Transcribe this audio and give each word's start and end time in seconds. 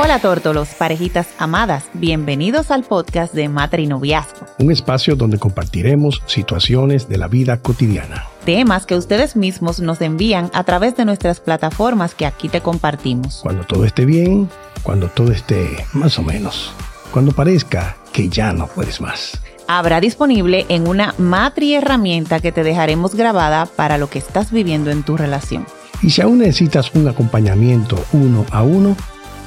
Hola 0.00 0.20
tórtolos, 0.20 0.68
parejitas 0.78 1.26
amadas, 1.38 1.86
bienvenidos 1.92 2.70
al 2.70 2.84
podcast 2.84 3.34
de 3.34 3.48
Matrinoviazgo. 3.48 4.46
Un 4.60 4.70
espacio 4.70 5.16
donde 5.16 5.40
compartiremos 5.40 6.22
situaciones 6.26 7.08
de 7.08 7.18
la 7.18 7.26
vida 7.26 7.56
cotidiana. 7.56 8.26
Temas 8.44 8.86
que 8.86 8.94
ustedes 8.94 9.34
mismos 9.34 9.80
nos 9.80 10.00
envían 10.00 10.52
a 10.54 10.62
través 10.62 10.96
de 10.96 11.04
nuestras 11.04 11.40
plataformas 11.40 12.14
que 12.14 12.26
aquí 12.26 12.48
te 12.48 12.60
compartimos. 12.60 13.40
Cuando 13.42 13.64
todo 13.64 13.84
esté 13.84 14.04
bien, 14.04 14.48
cuando 14.84 15.08
todo 15.08 15.32
esté 15.32 15.84
más 15.94 16.16
o 16.20 16.22
menos, 16.22 16.70
cuando 17.10 17.32
parezca 17.32 17.96
que 18.12 18.28
ya 18.28 18.52
no 18.52 18.68
puedes 18.68 19.00
más. 19.00 19.40
Habrá 19.66 20.00
disponible 20.00 20.64
en 20.68 20.86
una 20.86 21.12
matri 21.18 21.74
herramienta 21.74 22.38
que 22.38 22.52
te 22.52 22.62
dejaremos 22.62 23.16
grabada 23.16 23.66
para 23.66 23.98
lo 23.98 24.08
que 24.08 24.20
estás 24.20 24.52
viviendo 24.52 24.92
en 24.92 25.02
tu 25.02 25.16
relación. 25.16 25.66
Y 26.02 26.10
si 26.10 26.22
aún 26.22 26.38
necesitas 26.38 26.94
un 26.94 27.08
acompañamiento 27.08 27.98
uno 28.12 28.46
a 28.52 28.62
uno, 28.62 28.96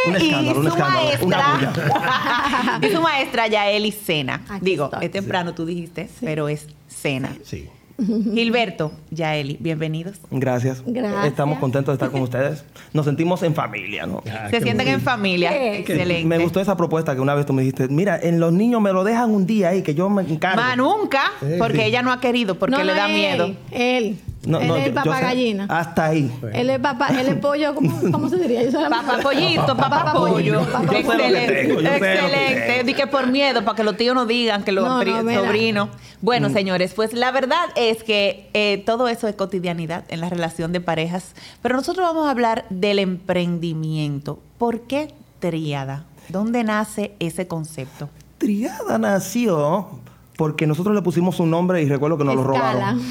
Un 0.06 0.14
escándalo, 0.14 0.54
y 0.54 0.58
un 0.58 0.62
su 0.62 0.68
escándalo, 0.76 1.18
una 1.26 1.38
maestra, 1.58 2.78
y 2.88 2.92
su 2.94 3.00
maestra 3.02 3.46
Yaeli 3.48 3.90
Sena. 3.90 4.44
Aquí 4.48 4.64
Digo, 4.64 4.84
estoy. 4.84 5.06
es 5.06 5.10
temprano, 5.10 5.54
tú 5.54 5.66
dijiste, 5.66 6.08
pero 6.20 6.48
es 6.48 6.68
Sena. 6.86 7.34
Sí. 7.42 7.68
Gilberto, 8.34 8.92
Yaeli, 9.10 9.56
bienvenidos. 9.60 10.16
Gracias. 10.30 10.82
Gracias. 10.84 11.26
Estamos 11.26 11.58
contentos 11.58 11.92
de 11.92 11.94
estar 11.94 12.10
con 12.10 12.22
ustedes. 12.22 12.64
Nos 12.92 13.04
sentimos 13.04 13.42
en 13.44 13.54
familia, 13.54 14.06
¿no? 14.06 14.22
Ah, 14.28 14.46
Se 14.50 14.58
qué 14.58 14.62
sienten 14.64 14.88
en 14.88 15.00
familia. 15.00 15.50
¿Qué? 15.50 15.78
Excelente. 15.78 16.24
Me 16.26 16.38
gustó 16.38 16.60
esa 16.60 16.76
propuesta 16.76 17.14
que 17.14 17.20
una 17.20 17.34
vez 17.34 17.46
tú 17.46 17.52
me 17.52 17.62
dijiste, 17.62 17.86
mira, 17.88 18.18
en 18.20 18.40
los 18.40 18.52
niños 18.52 18.80
me 18.80 18.92
lo 18.92 19.04
dejan 19.04 19.30
un 19.30 19.46
día 19.46 19.68
ahí, 19.68 19.82
que 19.82 19.94
yo 19.94 20.10
me 20.10 20.22
encargo. 20.22 20.60
Ma, 20.60 20.74
nunca, 20.74 21.30
Sí, 21.40 21.54
porque 21.58 21.78
sí. 21.78 21.82
ella 21.84 22.02
no 22.02 22.10
ha 22.12 22.20
querido, 22.20 22.58
porque 22.58 22.76
No, 22.76 22.82
le 22.82 22.94
da 22.94 23.08
es 23.08 23.14
miedo. 23.14 23.44
Él, 23.46 23.56
él. 23.70 24.16
No, 24.46 24.60
él 24.60 24.68
no, 24.68 24.76
es 24.76 24.90
papá 24.90 25.16
sé. 25.18 25.22
gallina. 25.24 25.66
Hasta 25.68 26.04
ahí. 26.06 26.30
Él 26.52 26.70
es 26.70 26.78
papá, 26.78 27.08
él 27.08 27.26
es 27.28 27.34
pollo, 27.36 27.74
¿cómo, 27.74 27.98
cómo 28.12 28.28
se 28.28 28.36
diría? 28.36 28.60
Papá 28.72 29.18
pollito, 29.22 29.76
papá 29.76 30.12
pollo. 30.12 30.60
Papá 30.64 30.80
pollo. 30.86 30.98
Excelente. 30.98 31.54
tengo, 31.54 31.80
Excelente. 31.80 32.64
tengo. 32.66 32.84
Di 32.84 32.94
que 32.94 33.06
por 33.06 33.26
miedo, 33.28 33.64
para 33.64 33.76
que 33.76 33.84
los 33.84 33.96
tíos 33.96 34.14
no 34.14 34.26
digan 34.26 34.62
que 34.64 34.72
los 34.72 34.84
No, 34.84 35.00
sobrinos. 35.02 35.88
Bueno, 36.20 36.48
Mm. 36.48 36.52
señores, 36.52 36.94
pues 36.94 37.12
la 37.12 37.30
verdad 37.30 37.66
es 37.76 38.02
que 38.02 38.48
eh, 38.54 38.82
todo 38.86 39.08
eso 39.08 39.28
es 39.28 39.34
cotidianidad 39.34 40.04
en 40.08 40.20
la 40.20 40.28
relación 40.30 40.72
de 40.72 40.80
parejas. 40.80 41.34
Pero 41.62 41.76
nosotros 41.76 42.06
vamos 42.06 42.26
a 42.26 42.30
hablar 42.30 42.64
del 42.70 42.98
emprendimiento. 42.98 44.38
¿Por 44.58 44.80
qué 44.82 45.12
tríada? 45.40 46.04
¿Dónde 46.28 46.64
nace 46.64 47.12
ese 47.18 47.46
concepto? 47.46 48.08
Triada 48.38 48.98
nació 48.98 49.88
porque 50.36 50.66
nosotros 50.66 50.94
le 50.94 51.02
pusimos 51.02 51.38
un 51.38 51.50
nombre 51.50 51.82
y 51.82 51.88
recuerdo 51.88 52.18
que 52.18 52.24
nos 52.24 52.34
lo 52.34 52.44
robaron. 52.44 53.00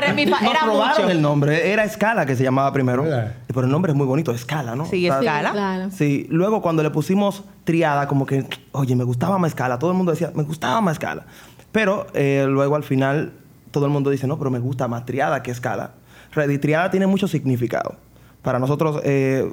Re, 0.00 0.14
mi, 0.14 0.26
fa. 0.26 0.40
Nos 0.40 0.50
Era 0.50 0.60
robaron 0.64 1.02
mucho. 1.02 1.10
el 1.10 1.22
nombre. 1.22 1.70
Era 1.72 1.84
Escala 1.84 2.24
que 2.24 2.34
se 2.34 2.42
llamaba 2.42 2.72
primero. 2.72 3.02
¿Verdad? 3.02 3.34
Pero 3.46 3.62
el 3.62 3.70
nombre 3.70 3.92
es 3.92 3.96
muy 3.96 4.06
bonito, 4.06 4.32
Escala, 4.32 4.74
¿no? 4.74 4.86
Sí, 4.86 5.06
Escala. 5.06 5.52
Claro. 5.52 5.90
Sí, 5.90 6.26
luego 6.30 6.62
cuando 6.62 6.82
le 6.82 6.90
pusimos 6.90 7.44
triada, 7.64 8.08
como 8.08 8.26
que, 8.26 8.46
oye, 8.72 8.96
me 8.96 9.04
gustaba 9.04 9.38
más 9.38 9.50
escala. 9.50 9.78
Todo 9.78 9.90
el 9.90 9.96
mundo 9.96 10.12
decía, 10.12 10.32
me 10.34 10.42
gustaba 10.44 10.80
más 10.80 10.94
escala. 10.94 11.26
Pero 11.72 12.06
eh, 12.14 12.46
luego 12.48 12.76
al 12.76 12.84
final 12.84 13.32
todo 13.70 13.86
el 13.86 13.90
mundo 13.90 14.10
dice, 14.10 14.26
no, 14.26 14.38
pero 14.38 14.50
me 14.50 14.60
gusta 14.60 14.88
más 14.88 15.04
triada 15.04 15.42
que 15.42 15.50
escala. 15.50 15.90
Ready, 16.32 16.58
triada 16.58 16.90
tiene 16.90 17.06
mucho 17.06 17.28
significado. 17.28 17.96
Para 18.42 18.58
nosotros, 18.58 19.00
eh, 19.04 19.52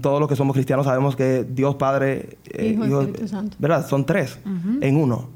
todos 0.00 0.20
los 0.20 0.28
que 0.28 0.36
somos 0.36 0.54
cristianos 0.54 0.86
sabemos 0.86 1.16
que 1.16 1.44
Dios 1.48 1.74
Padre, 1.76 2.38
eh, 2.46 2.72
Hijo 2.74 3.00
Espíritu 3.02 3.28
Santo. 3.28 3.56
¿verdad? 3.58 3.86
Son 3.86 4.04
tres 4.04 4.38
en 4.80 4.96
uno. 4.96 5.28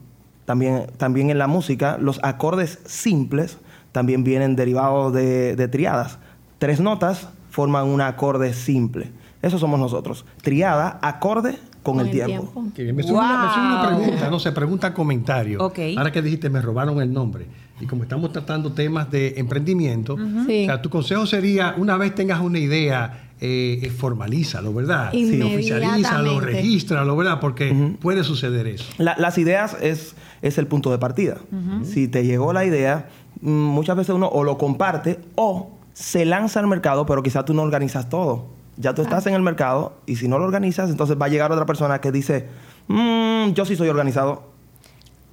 También, 0.44 0.86
también 0.98 1.30
en 1.30 1.38
la 1.38 1.46
música, 1.46 1.96
los 1.98 2.20
acordes 2.22 2.78
simples 2.84 3.58
también 3.92 4.24
vienen 4.24 4.56
derivados 4.56 5.12
de, 5.12 5.56
de 5.56 5.68
triadas. 5.68 6.18
Tres 6.58 6.80
notas 6.80 7.28
forman 7.50 7.86
un 7.86 8.00
acorde 8.00 8.52
simple. 8.52 9.10
Eso 9.40 9.58
somos 9.58 9.78
nosotros. 9.78 10.24
Triada, 10.42 10.98
acorde 11.02 11.58
con, 11.82 12.00
el, 12.00 12.10
tiempo. 12.10 12.64
Qué 12.74 12.82
bien. 12.82 12.96
Me 12.96 13.02
surge 13.02 13.18
una, 13.18 13.42
me 13.42 13.48
surge 13.48 13.60
una 13.60 13.90
Wow. 13.90 14.00
pregunta, 14.00 14.30
no 14.30 14.40
sé, 14.40 14.52
pregunta 14.52 14.94
comentario. 14.94 15.60
Ahora 15.60 16.10
que 16.10 16.22
dijiste, 16.22 16.48
me 16.50 16.60
robaron 16.62 17.00
el 17.00 17.12
nombre. 17.12 17.46
Y 17.80 17.86
como 17.86 18.04
estamos 18.04 18.32
tratando 18.32 18.72
temas 18.72 19.10
de 19.10 19.34
emprendimiento, 19.36 20.16
Sí. 20.46 20.62
o 20.62 20.66
sea, 20.66 20.80
tu 20.80 20.90
consejo 20.90 21.26
sería, 21.26 21.74
una 21.76 21.96
vez 21.96 22.14
tengas 22.14 22.40
una 22.40 22.58
idea, 22.58 23.30
eh, 23.40 23.92
formalízalo, 23.98 24.72
¿verdad? 24.72 25.10
Sí, 25.12 25.42
oficialízalo, 25.42 26.40
regístralo, 26.40 27.16
¿verdad? 27.16 27.40
Porque 27.40 27.96
puede 28.00 28.22
suceder 28.22 28.68
eso. 28.68 28.84
La- 28.98 29.16
las 29.18 29.38
ideas 29.38 29.76
es, 29.80 30.14
es 30.40 30.56
el 30.58 30.66
punto 30.68 30.90
de 30.92 30.98
partida. 30.98 31.38
Si 31.82 32.06
te 32.08 32.24
llegó 32.24 32.52
la 32.52 32.64
idea, 32.64 33.08
mm, 33.40 33.48
muchas 33.50 33.96
veces 33.96 34.14
uno 34.14 34.28
o 34.28 34.44
lo 34.44 34.56
comparte 34.56 35.18
o 35.34 35.72
se 35.92 36.24
lanza 36.24 36.60
al 36.60 36.68
mercado, 36.68 37.06
pero 37.06 37.22
quizás 37.22 37.44
tú 37.44 37.54
no 37.54 37.62
organizas 37.62 38.08
todo. 38.08 38.46
Ya 38.76 38.94
tú 38.94 39.02
estás 39.02 39.26
en 39.26 39.34
el 39.34 39.42
mercado 39.42 39.94
y 40.06 40.16
si 40.16 40.26
no 40.28 40.38
lo 40.38 40.44
organizas, 40.44 40.90
entonces 40.90 41.16
va 41.20 41.26
a 41.26 41.28
llegar 41.28 41.50
otra 41.52 41.66
persona 41.66 42.00
que 42.00 42.10
dice, 42.12 42.46
"Mm, 42.88 43.52
yo 43.52 43.64
sí 43.64 43.76
soy 43.76 43.88
organizado. 43.88 44.53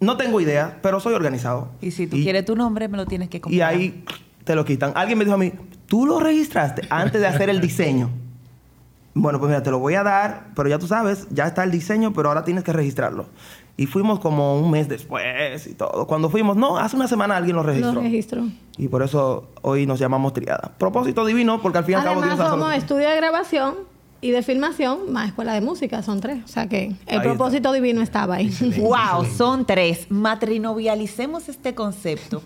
No 0.02 0.18
tengo 0.18 0.42
idea, 0.42 0.80
pero 0.82 1.00
soy 1.00 1.14
organizado. 1.14 1.70
Y 1.80 1.92
si 1.92 2.08
tú 2.08 2.18
quieres 2.18 2.44
tu 2.44 2.56
nombre, 2.56 2.88
me 2.88 2.98
lo 2.98 3.06
tienes 3.06 3.30
que 3.30 3.38
Y 3.38 3.40
comprar. 3.40 3.70
ahí 3.70 4.04
te 4.44 4.56
lo 4.56 4.66
quitan. 4.66 4.92
Alguien 4.96 5.18
me 5.18 5.24
dijo 5.26 5.36
a 5.36 5.38
mí, 5.40 5.54
¿tú 5.86 6.06
lo 6.08 6.20
registraste 6.20 6.82
antes 6.90 7.22
de 7.22 7.28
hacer 7.28 7.50
el 7.50 7.62
diseño? 7.62 8.10
Bueno, 9.14 9.40
pues 9.40 9.50
mira, 9.50 9.62
te 9.62 9.70
lo 9.72 9.78
voy 9.80 9.94
a 9.96 10.04
dar, 10.04 10.48
pero 10.56 10.70
ya 10.70 10.80
tú 10.80 10.88
sabes, 10.88 11.28
ya 11.32 11.46
está 11.46 11.64
el 11.64 11.72
diseño, 11.72 12.14
pero 12.14 12.30
ahora 12.30 12.44
tienes 12.44 12.64
que 12.64 12.74
registrarlo. 12.74 13.28
Y 13.78 13.86
fuimos 13.86 14.20
como 14.20 14.60
un 14.60 14.72
mes 14.72 14.90
después 14.90 15.68
y 15.68 15.74
todo. 15.76 16.08
Cuando 16.08 16.30
fuimos, 16.30 16.56
no, 16.58 16.78
hace 16.78 16.96
una 16.96 17.08
semana 17.08 17.38
alguien 17.38 17.56
lo 17.56 17.64
registró. 17.64 17.94
Lo 17.94 18.02
registro. 18.02 18.44
Y 18.78 18.88
por 18.88 19.04
eso 19.04 19.50
hoy 19.62 19.86
nos 19.86 20.00
llamamos 20.00 20.34
Triada. 20.34 20.72
Propósito 20.78 21.26
divino, 21.26 21.62
porque 21.62 21.78
al 21.78 21.84
fin 21.84 21.94
y 21.94 21.96
al 21.98 22.04
cabo 22.04 22.22
Además, 22.24 22.50
somos 22.50 22.74
estudio 22.74 23.08
de 23.10 23.16
grabación 23.18 23.76
y 24.22 24.30
de 24.30 24.44
filmación, 24.44 25.12
más 25.12 25.30
escuela 25.30 25.54
de 25.54 25.62
música, 25.62 26.04
son 26.04 26.22
tres. 26.22 26.44
O 26.46 26.48
sea 26.48 26.68
que 26.68 26.96
el 27.08 27.20
Ahí 27.20 27.22
propósito 27.22 27.74
divino 27.74 28.02
estaba 28.02 28.36
ahí. 28.36 28.52
Wow, 28.78 29.26
son 29.26 29.66
tres. 29.66 30.06
Matrinovialicemos 30.10 31.50
este 31.50 31.74
concepto. 31.74 32.44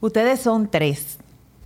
Ustedes 0.00 0.40
son 0.40 0.68
tres. 0.68 1.18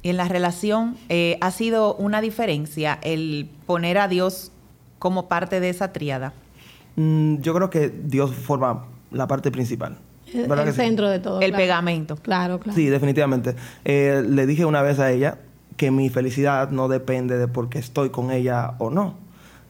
Y 0.02 0.10
en 0.10 0.18
la 0.18 0.28
relación 0.28 0.96
eh, 1.08 1.38
ha 1.40 1.50
sido 1.50 1.94
una 1.94 2.20
diferencia 2.20 2.98
el 3.02 3.48
poner 3.66 3.96
a 3.96 4.08
Dios 4.08 4.52
como 4.98 5.26
parte 5.26 5.60
de 5.60 5.70
esa 5.70 5.92
tríada. 5.92 6.34
Mm, 6.96 7.36
yo 7.40 7.54
creo 7.54 7.70
que 7.70 7.88
Dios 7.88 8.34
forma 8.34 8.84
la 9.10 9.26
parte 9.26 9.50
principal. 9.50 9.96
El, 10.34 10.72
centro 10.72 11.08
de 11.08 11.18
todo. 11.18 11.40
El 11.40 11.50
claro. 11.50 11.62
pegamento. 11.62 12.16
Claro, 12.16 12.58
claro. 12.58 12.76
Sí, 12.76 12.86
definitivamente. 12.86 13.54
Eh, 13.84 14.22
le 14.26 14.46
dije 14.46 14.64
una 14.64 14.82
vez 14.82 14.98
a 14.98 15.10
ella 15.10 15.38
que 15.76 15.90
mi 15.90 16.08
felicidad 16.10 16.70
no 16.70 16.88
depende 16.88 17.38
de 17.38 17.48
porque 17.48 17.78
estoy 17.78 18.10
con 18.10 18.30
ella 18.30 18.74
o 18.78 18.90
no. 18.90 19.14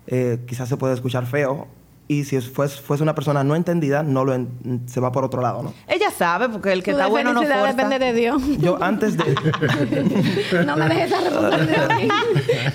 Eh, 0.07 0.41
quizás 0.47 0.69
se 0.69 0.77
puede 0.77 0.95
escuchar 0.95 1.27
feo 1.27 1.69
y 2.09 2.25
si 2.25 2.37
es- 2.37 2.53
fues- 2.53 2.81
fuese 2.81 3.03
una 3.05 3.15
persona 3.15 3.45
no 3.45 3.55
entendida, 3.55 4.03
no 4.03 4.25
lo 4.25 4.35
en- 4.35 4.83
se 4.87 4.99
va 5.01 5.13
por 5.13 5.25
otro 5.25 5.41
lado, 5.41 5.63
¿no? 5.63 5.73
Ella 5.87 6.11
sabe, 6.11 6.49
porque 6.49 6.73
el 6.73 6.83
que 6.83 6.91
Tu 6.93 6.99
está 6.99 7.07
bueno 7.09 7.33
no 7.33 7.41
felicidad 7.41 7.61
fuerza. 7.61 7.77
depende 7.89 8.05
de 8.07 8.13
Dios. 8.13 8.43
Yo 8.59 8.83
antes 8.83 9.17
de, 9.17 9.25
no 10.67 10.77
me 10.77 10.89
dejes 10.89 11.07
esa 11.13 11.21
responsabilidad. 11.21 11.89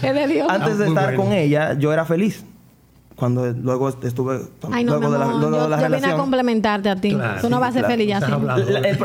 Es 0.01 0.13
de 0.15 0.27
Dios. 0.27 0.47
antes 0.49 0.77
de 0.77 0.85
Ah, 0.85 0.87
muy 0.87 0.97
estar 0.97 1.15
bueno. 1.15 1.23
con 1.23 1.33
ella, 1.33 1.73
yo 1.73 1.91
era 1.93 2.05
feliz. 2.05 2.45
Cuando 3.15 3.47
luego 3.51 3.89
estuve, 3.89 4.41
Ay, 4.71 4.83
no, 4.83 4.91
luego 4.99 5.07
mi 5.07 5.13
de 5.13 5.19
la, 5.19 5.25
amor, 5.25 5.39
luego 5.41 5.55
yo, 5.57 5.63
de 5.63 5.69
la 5.69 5.75
yo 5.77 5.83
vine 5.85 5.85
a 5.85 5.99
relación. 5.99 6.19
complementarte 6.19 6.89
a 6.89 6.95
ti. 6.95 7.13
Claro, 7.15 7.41
Tú 7.41 7.49
no 7.49 7.57
sí, 7.57 7.61
vas 7.61 7.69
a 7.69 7.73
ser 7.73 7.81
claro. 7.81 7.93
feliz 7.95 8.07
ya. 8.07 8.17
Hablando. 8.17 8.71
La- 8.71 8.79
el- 8.79 8.85
el- 8.85 8.97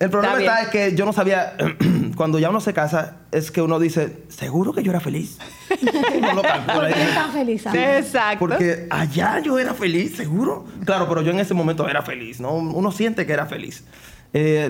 El 0.00 0.08
problema 0.08 0.38
Está 0.38 0.62
está, 0.62 0.62
es 0.62 0.68
que 0.90 0.96
yo 0.96 1.04
no 1.04 1.12
sabía, 1.12 1.56
cuando 2.16 2.38
ya 2.38 2.48
uno 2.48 2.60
se 2.60 2.72
casa, 2.72 3.18
es 3.32 3.50
que 3.50 3.60
uno 3.60 3.78
dice, 3.78 4.22
¿seguro 4.28 4.72
que 4.72 4.82
yo 4.82 4.90
era 4.90 5.00
feliz? 5.00 5.38
Uno 6.18 6.34
lo 6.34 6.42
calcula 6.42 6.74
¿Por 6.74 6.92
qué 6.92 7.02
estás 7.02 7.32
feliz? 7.32 7.66
Exacto. 7.66 8.38
Porque 8.40 8.86
allá 8.90 9.40
yo 9.40 9.58
era 9.58 9.74
feliz, 9.74 10.16
seguro. 10.16 10.66
Claro, 10.84 11.06
pero 11.08 11.22
yo 11.22 11.30
en 11.30 11.38
ese 11.38 11.54
momento 11.54 11.88
era 11.88 12.02
feliz, 12.02 12.40
¿no? 12.40 12.54
Uno 12.54 12.90
siente 12.92 13.26
que 13.26 13.32
era 13.32 13.46
feliz. 13.46 13.84
Eh, 14.32 14.68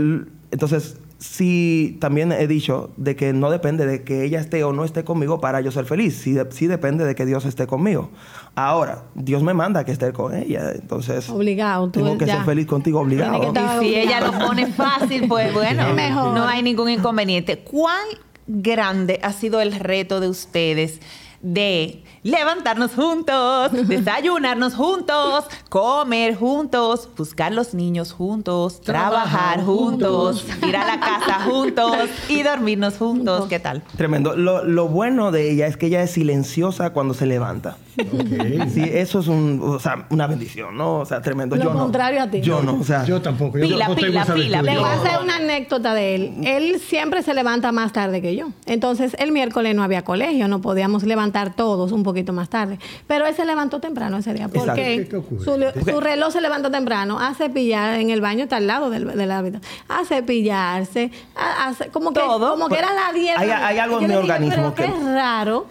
entonces, 0.51 0.97
sí, 1.21 1.99
también 2.01 2.33
he 2.33 2.47
dicho 2.47 2.91
de 2.97 3.15
que 3.15 3.33
no 3.33 3.51
depende 3.51 3.87
de 3.87 4.03
que 4.03 4.25
ella 4.25 4.41
esté 4.41 4.65
o 4.65 4.73
no 4.73 4.85
esté 4.85 5.05
conmigo 5.05 5.41
para 5.41 5.61
yo 5.61 5.71
ser 5.71 5.85
feliz. 5.85 6.17
Sí, 6.19 6.33
de- 6.33 6.51
sí 6.51 6.67
depende 6.67 7.05
de 7.05 7.15
que 7.15 7.27
Dios 7.27 7.45
esté 7.45 7.67
conmigo. 7.67 8.11
Ahora, 8.55 9.05
Dios 9.15 9.43
me 9.43 9.55
manda 9.55 9.85
que 9.85 9.93
esté 9.93 10.13
con 10.13 10.35
ella. 10.35 10.73
Entonces, 10.75 11.29
Obligado, 11.31 11.91
tú 11.91 12.01
tengo 12.01 12.19
que 12.19 12.27
ya. 12.27 12.37
ser 12.39 12.45
feliz 12.47 12.67
contigo 12.67 13.01
obligado. 13.01 13.53
Y 13.81 13.85
si 13.85 13.95
ella 13.95 14.21
lo 14.21 14.33
pone 14.47 14.67
fácil, 14.67 15.29
pues 15.29 15.53
bueno, 15.55 15.95
Mejor. 15.95 16.35
no 16.35 16.47
hay 16.49 16.63
ningún 16.63 16.89
inconveniente. 16.89 17.59
¿Cuán 17.61 18.07
grande 18.47 19.21
ha 19.23 19.33
sido 19.33 19.61
el 19.61 19.73
reto 19.75 20.19
de 20.21 20.29
ustedes 20.29 21.01
de 21.43 22.03
levantarnos 22.23 22.93
juntos, 22.93 23.73
desayunarnos 23.89 24.75
juntos, 24.75 25.45
comer 25.69 26.37
juntos, 26.37 27.09
buscar 27.17 27.53
los 27.53 27.75
niños 27.75 28.13
juntos, 28.13 28.81
trabajar, 28.81 29.21
Trabajar 29.21 29.65
juntos, 29.65 30.47
ir 30.67 30.77
a 30.77 30.87
la 30.87 31.01
casa 31.01 31.41
juntos 31.45 31.97
y 32.29 32.43
dormirnos 32.43 32.97
juntos? 32.99 33.47
¿Qué 33.49 33.59
tal? 33.59 33.83
Tremendo. 33.97 34.37
Lo, 34.37 34.65
lo 34.65 34.89
bueno 34.89 35.31
de 35.33 35.51
ella 35.51 35.67
es 35.67 35.77
que 35.77 35.87
ella 35.87 36.03
es 36.03 36.11
silenciosa 36.11 36.91
cuando 36.91 37.15
se 37.15 37.27
levanta. 37.27 37.77
Ok. 38.13 38.69
Sí, 38.73 38.83
eso 38.93 39.21
es 39.21 39.27
un, 39.29 39.61
o 39.63 39.79
sea, 39.81 40.07
una 40.11 40.27
bendición, 40.27 40.77
¿no? 40.77 40.99
O 41.01 41.05
sea, 41.05 41.21
tremendo. 41.21 41.57
Lo 41.57 41.63
yo 41.65 41.73
no. 41.73 41.79
contrario 41.81 42.23
a 42.23 42.31
ti. 42.31 42.41
Yo 42.41 42.63
no, 42.63 42.75
o 42.81 42.85
sea. 42.85 43.05
Yo 43.05 43.21
tampoco. 43.21 43.59
Yo 43.59 43.67
Pila, 43.69 43.89
no 43.89 43.95
pila, 43.95 44.25
pila. 44.25 44.63
Le 44.63 44.77
voy 44.79 44.85
a 44.89 44.93
hacer 44.95 45.21
una 45.23 45.37
anécdota 45.37 45.95
de 45.95 46.15
él. 46.15 46.35
Él 46.45 46.81
siempre 46.81 47.23
se 47.23 47.35
levanta 47.35 47.73
más 47.73 47.93
tarde 47.93 48.21
que 48.23 48.35
yo. 48.37 48.49
Entonces, 48.67 49.15
el 49.19 49.33
miércoles 49.33 49.75
no 49.75 49.83
había 49.83 50.03
colegio, 50.03 50.49
no 50.49 50.61
podíamos 50.61 51.03
levantar 51.05 51.55
todos 51.55 51.93
un 51.93 52.03
poquito 52.03 52.33
más 52.33 52.49
tarde. 52.49 52.79
Pero 53.07 53.27
él 53.27 53.35
se 53.35 53.45
levantó 53.45 53.81
temprano 53.81 54.19
ese 54.19 54.33
día. 54.35 54.49
Porque 54.49 54.75
¿Qué- 54.75 55.09
qué 55.09 55.17
ocurre? 55.17 55.45
su, 55.45 55.91
su 55.91 56.01
reloj 56.01 56.33
se 56.33 56.41
levantó 56.41 56.71
temprano 56.71 57.19
a 57.19 57.35
cepillar 57.35 57.99
en 58.01 58.11
el 58.11 58.21
baño, 58.21 58.45
está 58.45 58.57
al 58.57 58.67
lado 58.67 58.91
del, 58.91 59.07
del 59.17 59.31
hábitat. 59.31 59.63
A 59.89 60.05
cepillarse, 60.05 61.11
a, 61.37 61.69
a 61.69 61.75
como, 61.91 62.13
que, 62.13 62.21
Todo. 62.21 62.53
como 62.53 62.69
que 62.69 62.77
era 62.79 62.89
la 62.93 63.13
10. 63.13 63.37
Hay- 63.39 63.51
hay 63.51 63.79
algo 63.79 64.01
en 64.01 64.09
mi 64.09 64.15
organismo 64.15 64.73
pero 64.75 64.93
que- 64.93 64.99
qué 64.99 65.05
raro 65.15 65.67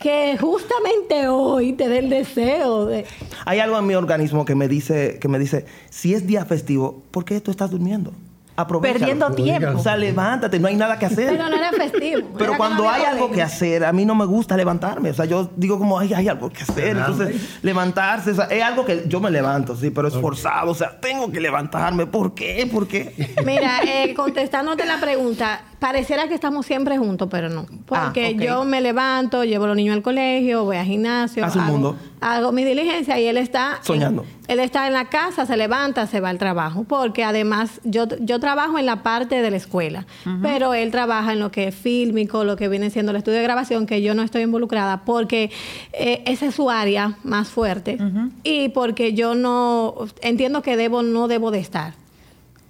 que 0.00 0.36
justamente 0.38 1.28
hoy 1.28 1.72
te 1.72 1.88
dé 1.88 1.98
el 1.98 2.10
deseo 2.10 2.86
de... 2.86 3.06
Hay 3.44 3.60
algo 3.60 3.78
en 3.78 3.86
mi 3.86 3.94
organismo 3.94 4.44
que 4.44 4.54
me 4.54 4.68
dice, 4.68 5.18
que 5.20 5.28
me 5.28 5.38
dice, 5.38 5.66
si 5.90 6.14
es 6.14 6.26
día 6.26 6.44
festivo, 6.44 7.02
¿por 7.10 7.24
qué 7.24 7.40
tú 7.40 7.50
estás 7.50 7.70
durmiendo? 7.70 8.12
Aprovecha. 8.56 8.98
Perdiendo 8.98 9.30
tiempo. 9.32 9.78
O 9.78 9.82
sea, 9.82 9.96
levántate, 9.96 10.60
no 10.60 10.68
hay 10.68 10.76
nada 10.76 10.96
que 10.98 11.06
hacer. 11.06 11.28
Pero 11.28 11.48
no 11.48 11.56
era 11.56 11.72
festivo. 11.72 12.28
Pero 12.38 12.50
era 12.50 12.56
cuando 12.56 12.84
no 12.84 12.90
hay 12.90 13.02
algo 13.02 13.30
que 13.30 13.42
hacer, 13.42 13.84
a 13.84 13.92
mí 13.92 14.04
no 14.04 14.14
me 14.14 14.24
gusta 14.26 14.56
levantarme. 14.56 15.10
O 15.10 15.14
sea, 15.14 15.24
yo 15.24 15.50
digo 15.56 15.76
como, 15.78 15.98
ay, 15.98 16.14
hay 16.14 16.28
algo 16.28 16.50
que 16.50 16.62
hacer. 16.62 16.96
Entonces, 16.96 17.58
levantarse, 17.62 18.30
o 18.30 18.34
sea, 18.34 18.44
es 18.44 18.62
algo 18.62 18.84
que 18.84 19.04
yo 19.08 19.20
me 19.20 19.30
levanto, 19.30 19.74
sí, 19.74 19.90
pero 19.90 20.06
es 20.06 20.14
forzado. 20.14 20.70
O 20.70 20.74
sea, 20.74 21.00
tengo 21.00 21.32
que 21.32 21.40
levantarme. 21.40 22.06
¿Por 22.06 22.34
qué? 22.34 22.68
¿Por 22.72 22.86
qué? 22.86 23.34
Mira, 23.44 23.80
eh, 23.84 24.14
contestándote 24.14 24.86
la 24.86 25.00
pregunta, 25.00 25.62
pareciera 25.88 26.28
que 26.28 26.34
estamos 26.34 26.64
siempre 26.64 26.96
juntos, 26.96 27.28
pero 27.30 27.50
no. 27.50 27.66
Porque 27.84 28.26
Ah, 28.28 28.30
ok. 28.34 28.40
yo 28.42 28.64
me 28.64 28.80
levanto, 28.80 29.44
llevo 29.44 29.64
a 29.64 29.68
los 29.68 29.76
niños 29.76 29.94
al 29.94 30.02
colegio, 30.02 30.64
voy 30.64 30.78
al 30.78 30.86
gimnasio, 30.86 31.44
Hace 31.44 31.58
un 31.58 31.64
hago, 31.64 31.72
mundo. 31.74 31.96
hago 32.22 32.52
mi 32.52 32.64
diligencia 32.64 33.20
y 33.20 33.26
él 33.26 33.36
está... 33.36 33.76
en- 33.80 33.84
Soñando. 33.84 34.24
él 34.48 34.60
está 34.60 34.86
en 34.86 34.94
la 34.94 35.10
casa, 35.10 35.44
se 35.44 35.58
levanta, 35.58 36.06
se 36.06 36.20
va 36.20 36.30
al 36.30 36.38
trabajo. 36.38 36.84
Porque 36.84 37.22
además 37.22 37.82
yo, 37.84 38.06
yo 38.20 38.40
trabajo 38.40 38.78
en 38.78 38.86
la 38.86 39.02
parte 39.02 39.42
de 39.42 39.50
la 39.50 39.58
escuela, 39.58 40.06
pero 40.40 40.72
él 40.72 40.90
trabaja 40.90 41.34
en 41.34 41.40
lo 41.40 41.50
que 41.50 41.68
es 41.68 41.74
fílmico, 41.74 42.44
lo 42.44 42.56
que 42.56 42.68
viene 42.68 42.88
siendo 42.88 43.10
el 43.10 43.16
estudio 43.18 43.36
de 43.38 43.44
grabación, 43.44 43.84
que 43.86 44.00
yo 44.00 44.14
no 44.14 44.22
estoy 44.22 44.40
involucrada 44.40 45.04
porque 45.04 45.50
eh, 45.92 46.22
esa 46.24 46.46
es 46.46 46.54
su 46.54 46.70
área 46.70 47.18
más 47.24 47.48
fuerte 47.50 47.98
y 48.42 48.70
porque 48.70 49.12
yo 49.12 49.34
no 49.34 49.96
entiendo 50.22 50.62
que 50.62 50.78
debo, 50.78 51.02
no 51.02 51.28
debo 51.28 51.50
de 51.50 51.58
estar. 51.58 51.92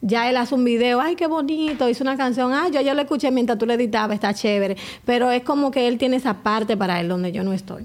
Ya 0.06 0.28
él 0.28 0.36
hace 0.36 0.54
un 0.54 0.64
video, 0.64 1.00
ay, 1.00 1.16
qué 1.16 1.26
bonito, 1.26 1.88
hizo 1.88 2.04
una 2.04 2.18
canción, 2.18 2.52
ay, 2.52 2.70
yo 2.72 2.80
ya 2.82 2.92
lo 2.92 3.00
escuché 3.00 3.30
mientras 3.30 3.58
tú 3.58 3.64
le 3.64 3.72
editabas, 3.74 4.14
está 4.14 4.34
chévere. 4.34 4.76
Pero 5.06 5.30
es 5.30 5.42
como 5.44 5.70
que 5.70 5.88
él 5.88 5.96
tiene 5.96 6.16
esa 6.16 6.34
parte 6.42 6.76
para 6.76 7.00
él 7.00 7.08
donde 7.08 7.32
yo 7.32 7.42
no 7.42 7.54
estoy. 7.54 7.82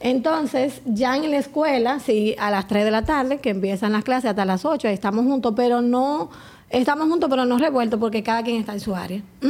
Entonces, 0.00 0.80
ya 0.84 1.16
en 1.16 1.30
la 1.30 1.36
escuela, 1.36 2.00
sí, 2.00 2.34
a 2.38 2.50
las 2.50 2.66
3 2.66 2.84
de 2.84 2.90
la 2.90 3.04
tarde, 3.04 3.38
que 3.38 3.50
empiezan 3.50 3.92
las 3.92 4.02
clases 4.02 4.30
hasta 4.30 4.44
las 4.44 4.64
8, 4.64 4.88
ahí 4.88 4.94
estamos 4.94 5.24
juntos, 5.26 5.52
pero 5.54 5.80
no, 5.82 6.30
estamos 6.70 7.06
juntos, 7.08 7.28
pero 7.30 7.44
no 7.44 7.56
revueltos 7.58 8.00
porque 8.00 8.22
cada 8.22 8.42
quien 8.42 8.56
está 8.56 8.72
en 8.72 8.80
su 8.80 8.96
área. 8.96 9.22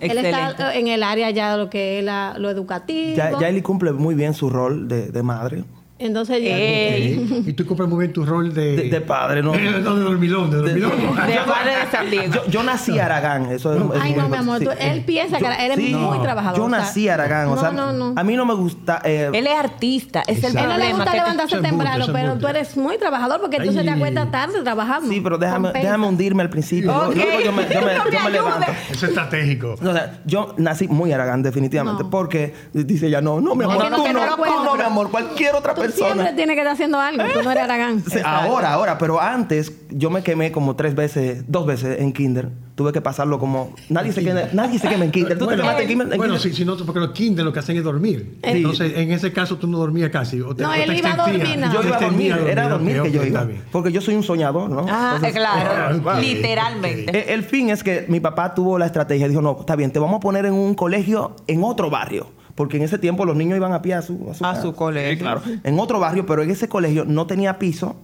él 0.00 0.18
está 0.18 0.74
en 0.74 0.88
el 0.88 1.02
área 1.02 1.30
ya 1.30 1.52
de 1.52 1.58
lo 1.58 1.70
que 1.70 2.00
es 2.00 2.04
la- 2.04 2.34
lo 2.36 2.50
educativo. 2.50 3.16
Ya, 3.16 3.38
ya 3.40 3.48
Eli 3.48 3.62
cumple 3.62 3.92
muy 3.92 4.14
bien 4.14 4.34
su 4.34 4.50
rol 4.50 4.88
de, 4.88 5.08
de 5.10 5.22
madre. 5.22 5.64
Entonces, 6.06 6.42
yo-. 6.42 7.36
Y 7.48 7.52
tú 7.54 7.66
cumples 7.66 7.88
muy 7.88 8.00
bien 8.00 8.12
tu 8.12 8.24
rol 8.24 8.52
de... 8.52 8.76
De, 8.76 8.82
de 8.90 9.00
padre, 9.00 9.42
¿no? 9.42 9.52
no, 9.54 9.58
de 9.96 10.02
dormilón, 10.02 10.50
de 10.50 10.56
dormilón. 10.58 10.90
de 10.90 11.36
padre 11.46 11.76
de 11.84 11.90
San 11.90 12.10
Diego. 12.10 12.32
Yo, 12.34 12.46
yo 12.46 12.62
nací 12.62 12.98
Aragán, 12.98 13.46
eso 13.50 13.72
es, 13.74 13.80
es 13.96 14.02
Ay, 14.02 14.12
muy 14.12 14.22
no, 14.22 14.28
mi 14.28 14.36
amor, 14.36 14.60
tú- 14.60 14.70
él 14.78 15.02
piensa 15.04 15.38
que 15.38 15.44
él 15.46 15.72
es 15.72 15.78
muy 15.92 16.18
trabajador, 16.20 16.58
Yo 16.58 16.68
nací 16.68 17.08
Aragán, 17.08 17.48
o 17.48 17.54
no, 17.54 17.60
sea, 17.60 17.70
no, 17.70 17.92
no. 17.92 18.14
a 18.16 18.22
mí 18.24 18.36
no 18.36 18.44
me 18.44 18.54
gusta. 18.54 19.00
eh, 19.04 19.30
Él 19.32 19.46
es 19.46 19.54
artista, 19.58 20.22
es 20.26 20.38
el 20.38 20.44
Exacto. 20.52 20.58
A 20.58 20.62
él 20.62 20.68
no 20.68 20.78
le 20.78 20.92
gusta 20.94 21.10
te- 21.10 21.16
levantarse 21.16 21.60
temprano, 21.60 22.06
pero 22.12 22.38
tú 22.38 22.46
eres 22.48 22.76
muy 22.76 22.98
trabajador 22.98 23.40
porque 23.40 23.56
entonces 23.56 23.82
te 23.84 23.90
Ay. 23.90 23.96
acuestas 23.96 24.30
tarde 24.30 24.62
trabajando. 24.62 25.08
sí, 25.10 25.20
pero 25.20 25.38
déjame, 25.38 25.68
Compensa. 25.68 25.86
déjame 25.88 26.06
hundirme 26.06 26.42
al 26.42 26.50
principio. 26.50 26.92
Ok. 26.96 27.14
Luego 27.14 27.40
yo 27.44 27.52
me, 27.52 27.62
yo 27.68 27.80
me- 27.82 27.94
No 27.98 28.04
me 28.04 28.10
yo 28.10 28.10
me 28.12 28.18
ayude. 28.18 28.30
levanto. 28.32 28.66
Eso 28.90 29.06
es 29.06 29.10
estratégico. 29.10 29.74
No, 29.80 29.90
o 29.90 29.92
sea, 29.92 30.20
yo 30.24 30.54
nací 30.58 30.88
muy 30.88 31.12
Aragán, 31.12 31.42
definitivamente, 31.42 32.04
No. 32.04 32.10
porque 32.10 32.54
dice 32.72 33.06
ella, 33.08 33.20
no, 33.20 33.40
no, 33.40 33.54
mi 33.54 33.64
No, 33.64 33.70
amor, 33.72 33.90
no, 33.90 33.96
tú 33.96 34.02
no, 34.04 34.12
no 34.12 34.36
no, 34.64 34.74
mi 34.76 34.82
amor, 34.82 35.10
cualquier 35.10 35.54
otra 35.54 35.74
Tú 35.74 35.82
persona. 35.92 36.14
siempre 36.14 36.32
tienes 36.34 36.54
que 36.54 36.60
estar 36.60 36.74
haciendo 36.74 36.98
algo, 37.00 37.22
tú 37.32 37.42
no 37.42 37.50
eres 37.50 37.64
Aragán. 37.64 38.02
Sí, 38.10 38.18
ahora, 38.24 38.72
ahora, 38.72 38.98
pero 38.98 39.20
antes 39.20 39.72
yo 39.90 40.10
me 40.10 40.22
quemé 40.22 40.50
como 40.52 40.76
tres 40.76 40.94
veces, 40.94 41.44
dos 41.48 41.66
veces 41.66 42.00
en 42.00 42.12
kinder. 42.12 42.48
Tuve 42.74 42.90
que 42.90 43.02
pasarlo 43.02 43.38
como... 43.38 43.74
Nadie, 43.90 44.12
se, 44.12 44.24
quema, 44.24 44.40
nadie 44.54 44.78
se 44.78 44.88
quema 44.88 45.04
en 45.04 45.10
kinder. 45.10 45.34
¿Tú 45.38 45.40
te 45.40 45.44
Bueno, 45.44 45.62
quemaste 45.62 45.82
en 45.82 45.88
kinder? 45.88 46.12
en 46.12 46.16
bueno, 46.16 46.38
sí, 46.38 46.54
sí, 46.54 46.64
no, 46.64 46.74
porque 46.78 47.00
los 47.00 47.10
kinder 47.10 47.44
lo 47.44 47.52
que 47.52 47.58
hacen 47.58 47.76
es 47.76 47.84
dormir. 47.84 48.38
Sí. 48.42 48.50
Entonces, 48.50 48.94
en 48.96 49.12
ese 49.12 49.30
caso 49.30 49.58
tú 49.58 49.66
no 49.66 49.76
dormías 49.76 50.10
casi. 50.10 50.40
O 50.40 50.56
te, 50.56 50.62
No, 50.62 50.70
o 50.70 50.72
te 50.72 50.82
él 50.84 50.96
iba 50.96 51.12
a 51.12 51.16
dormir, 51.16 51.58
no. 51.58 51.72
Yo 51.72 51.80
Te 51.80 51.86
iba 51.88 51.96
a 51.96 52.00
dormir, 52.00 52.32
era 52.48 52.64
a 52.64 52.68
dormir 52.70 53.02
que 53.02 53.12
yo 53.12 53.22
iba. 53.24 53.46
Porque 53.70 53.92
yo 53.92 54.00
soy 54.00 54.14
un 54.14 54.22
soñador, 54.22 54.70
¿no? 54.70 54.86
Ah, 54.88 55.12
Entonces, 55.16 55.38
claro, 55.38 55.98
ok. 55.98 56.20
literalmente. 56.22 57.16
Eh, 57.16 57.34
El 57.34 57.42
fin 57.44 57.68
es 57.70 57.82
que 57.84 58.06
mi 58.08 58.20
papá 58.20 58.54
tuvo 58.54 58.78
la 58.78 58.86
estrategia, 58.86 59.28
dijo, 59.28 59.42
no, 59.42 59.58
está 59.60 59.76
bien, 59.76 59.90
te 59.90 59.98
vamos 59.98 60.16
a 60.16 60.20
poner 60.20 60.46
en 60.46 60.54
un 60.54 60.74
colegio 60.74 61.36
en 61.46 61.62
otro 61.64 61.90
barrio. 61.90 62.26
Porque 62.54 62.76
en 62.76 62.82
ese 62.82 62.98
tiempo 62.98 63.24
los 63.24 63.36
niños 63.36 63.56
iban 63.56 63.72
a 63.72 63.80
pie 63.82 63.94
a 63.94 64.02
su, 64.02 64.28
A 64.30 64.38
casa. 64.38 64.62
su 64.62 64.74
colegio. 64.74 65.12
Sí, 65.12 65.18
claro. 65.18 65.42
En 65.64 65.78
otro 65.80 65.98
barrio, 66.00 66.26
pero 66.26 66.42
en 66.42 66.50
ese 66.50 66.68
colegio 66.68 67.04
no 67.06 67.26
tenía 67.26 67.58
piso 67.58 67.96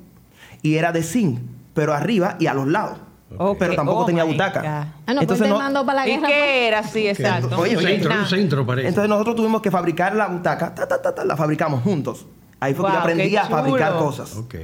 y 0.62 0.76
era 0.76 0.90
de 0.92 1.02
zinc, 1.02 1.38
pero 1.74 1.92
arriba 1.94 2.36
y 2.38 2.46
a 2.46 2.54
los 2.54 2.66
lados. 2.66 2.98
Ok. 3.36 3.56
Pero 3.58 3.74
tampoco 3.76 4.00
Oh, 4.00 4.06
tenía 4.06 4.24
butaca. 4.24 4.60
God. 4.60 4.66
Ah, 4.68 4.84
no, 4.84 5.04
pues 5.06 5.20
Entonces 5.20 5.46
te 5.48 5.72
no- 5.72 5.84
para 5.84 6.00
la 6.00 6.08
¿Y 6.08 6.12
guerra. 6.16 6.28
qué 6.28 6.66
era? 6.68 6.82
Sí, 6.82 7.06
exacto. 7.06 7.58
Oye, 7.58 7.76
Un 7.76 7.82
centro, 7.82 8.10
un 8.14 8.26
centro 8.26 8.66
parece. 8.66 8.88
Entonces 8.88 9.08
nosotros 9.10 9.36
tuvimos 9.36 9.60
que 9.60 9.70
fabricar 9.70 10.16
la 10.16 10.28
butaca, 10.28 10.74
ta, 10.74 10.88
ta, 10.88 11.02
ta, 11.02 11.14
ta, 11.14 11.24
la 11.26 11.36
fabricamos 11.36 11.82
juntos. 11.82 12.24
Ahí 12.60 12.72
fue 12.74 12.86
que 12.86 12.92
yo 12.94 12.98
aprendí 12.98 13.36
a 13.36 13.44
fabricar 13.44 13.98
cosas. 13.98 14.34
Ok. 14.36 14.54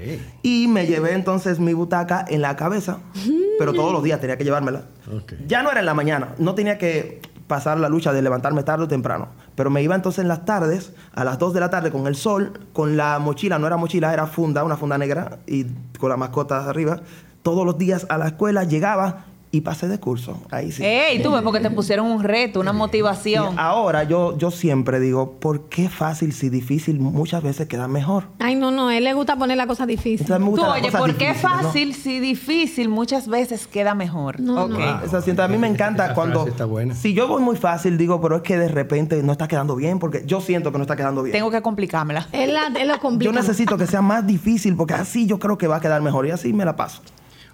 Y 0.43 0.67
me 0.67 0.87
llevé 0.87 1.13
entonces 1.13 1.61
mi 1.61 1.75
butaca 1.75 2.25
en 2.27 2.41
la 2.41 2.57
cabeza, 2.57 2.99
pero 3.59 3.75
todos 3.75 3.93
los 3.93 4.03
días 4.03 4.19
tenía 4.21 4.39
que 4.39 4.45
llevármela. 4.45 4.85
Ok. 5.15 5.35
Ya 5.47 5.63
no 5.63 5.71
era 5.71 5.81
en 5.81 5.87
la 5.87 5.95
mañana, 5.95 6.31
no 6.39 6.55
tenía 6.55 6.79
que 6.79 7.21
pasar 7.47 7.79
la 7.79 7.91
lucha 7.91 8.13
de 8.15 8.23
levantarme 8.23 8.63
tarde 8.63 8.85
o 8.85 8.89
temprano, 8.89 9.29
pero 9.55 9.71
me 9.71 9.83
iba 9.83 9.95
entonces 9.95 10.23
en 10.23 10.29
las 10.29 10.45
tardes, 10.45 10.93
a 11.13 11.25
las 11.25 11.39
2 11.39 11.55
de 11.55 11.61
la 11.61 11.71
tarde 11.71 11.91
con 11.91 12.07
el 12.07 12.17
sol, 12.17 12.53
con 12.73 12.97
la 12.97 13.19
mochila, 13.19 13.59
no 13.59 13.67
era 13.67 13.77
mochila, 13.77 14.13
era 14.13 14.27
funda, 14.27 14.65
una 14.65 14.77
funda 14.77 14.99
negra 14.99 15.39
y 15.47 15.67
con 15.99 16.11
la 16.11 16.17
mascota 16.17 16.69
arriba. 16.69 17.01
Todos 17.43 17.65
los 17.65 17.79
días 17.79 18.07
a 18.09 18.19
la 18.19 18.29
escuela 18.29 18.65
llegaba 18.65 19.27
y 19.55 19.61
pasé 19.61 19.87
de 19.89 19.99
curso. 20.01 20.39
Ahí 20.51 20.73
sí. 20.73 20.85
Ey, 20.85 21.23
tú 21.23 21.31
ves, 21.31 21.43
porque 21.43 21.61
te 21.61 21.71
pusieron 21.71 22.07
un 22.07 22.23
reto, 22.25 22.61
una 22.61 22.73
Y 22.73 22.75
motivación. 22.75 23.59
ahora 23.59 24.03
yo, 24.05 24.37
yo 24.37 24.51
siempre 24.51 24.99
digo, 25.01 25.39
¿por 25.39 25.69
qué 25.69 25.89
fácil 25.89 26.33
si 26.33 26.49
difícil 26.49 26.99
muchas 26.99 27.43
veces 27.43 27.69
queda 27.69 27.87
mejor? 27.89 28.25
Ay, 28.41 28.57
no, 28.57 28.71
no, 28.71 28.89
a 28.89 28.97
él 28.97 29.05
le 29.05 29.13
gusta 29.15 29.37
poner 29.37 29.57
la 29.57 29.67
cosa 29.67 29.87
difícil. 29.87 30.23
Entonces, 30.23 30.45
me 30.45 30.55
Tú, 30.57 30.65
oye, 30.65 30.91
¿por 30.91 31.15
qué 31.17 31.35
fácil 31.35 31.95
si 31.95 32.19
difícil 32.21 32.89
muchas 32.89 33.29
veces 33.29 33.67
queda 33.67 33.95
mejor? 33.95 34.41
No, 34.41 34.65
Ok. 34.65 34.71
no. 34.71 34.79
Ah, 34.81 35.45
a 35.45 35.49
mí 35.49 35.59
me 35.59 35.69
encanta 35.69 36.07
Esa 36.07 36.15
cuando... 36.15 36.47
está 36.47 36.65
buena. 36.65 36.95
Si 36.95 37.15
yo 37.15 37.29
voy 37.29 37.43
muy 37.43 37.57
fácil, 37.57 37.97
digo, 37.97 38.21
pero 38.21 38.37
es 38.37 38.43
que 38.43 38.57
de 38.59 38.69
repente 38.69 39.23
no 39.23 39.33
está 39.33 39.47
quedando 39.49 39.77
bien, 39.77 39.99
porque 39.99 40.25
yo 40.27 40.41
siento 40.41 40.73
que 40.73 40.79
no 40.79 40.83
está 40.83 40.97
quedando 40.97 41.23
bien. 41.23 41.33
Tengo 41.33 41.51
que 41.51 41.63
complicármela. 41.63 42.29
Él, 42.33 42.55
la- 42.55 42.73
él 42.81 42.89
lo 42.89 42.99
complica. 42.99 43.33
Yo 43.33 43.39
necesito 43.39 43.77
que 43.79 43.87
sea 43.87 44.03
más 44.03 44.27
difícil, 44.27 44.75
porque 44.77 44.95
así 44.95 45.27
yo 45.27 45.39
creo 45.39 45.59
que 45.59 45.67
va 45.69 45.77
a 45.77 45.81
quedar 45.81 46.03
mejor. 46.03 46.27
Y 46.27 46.31
así 46.31 46.53
me 46.53 46.65
la 46.65 46.75
paso. 46.77 47.03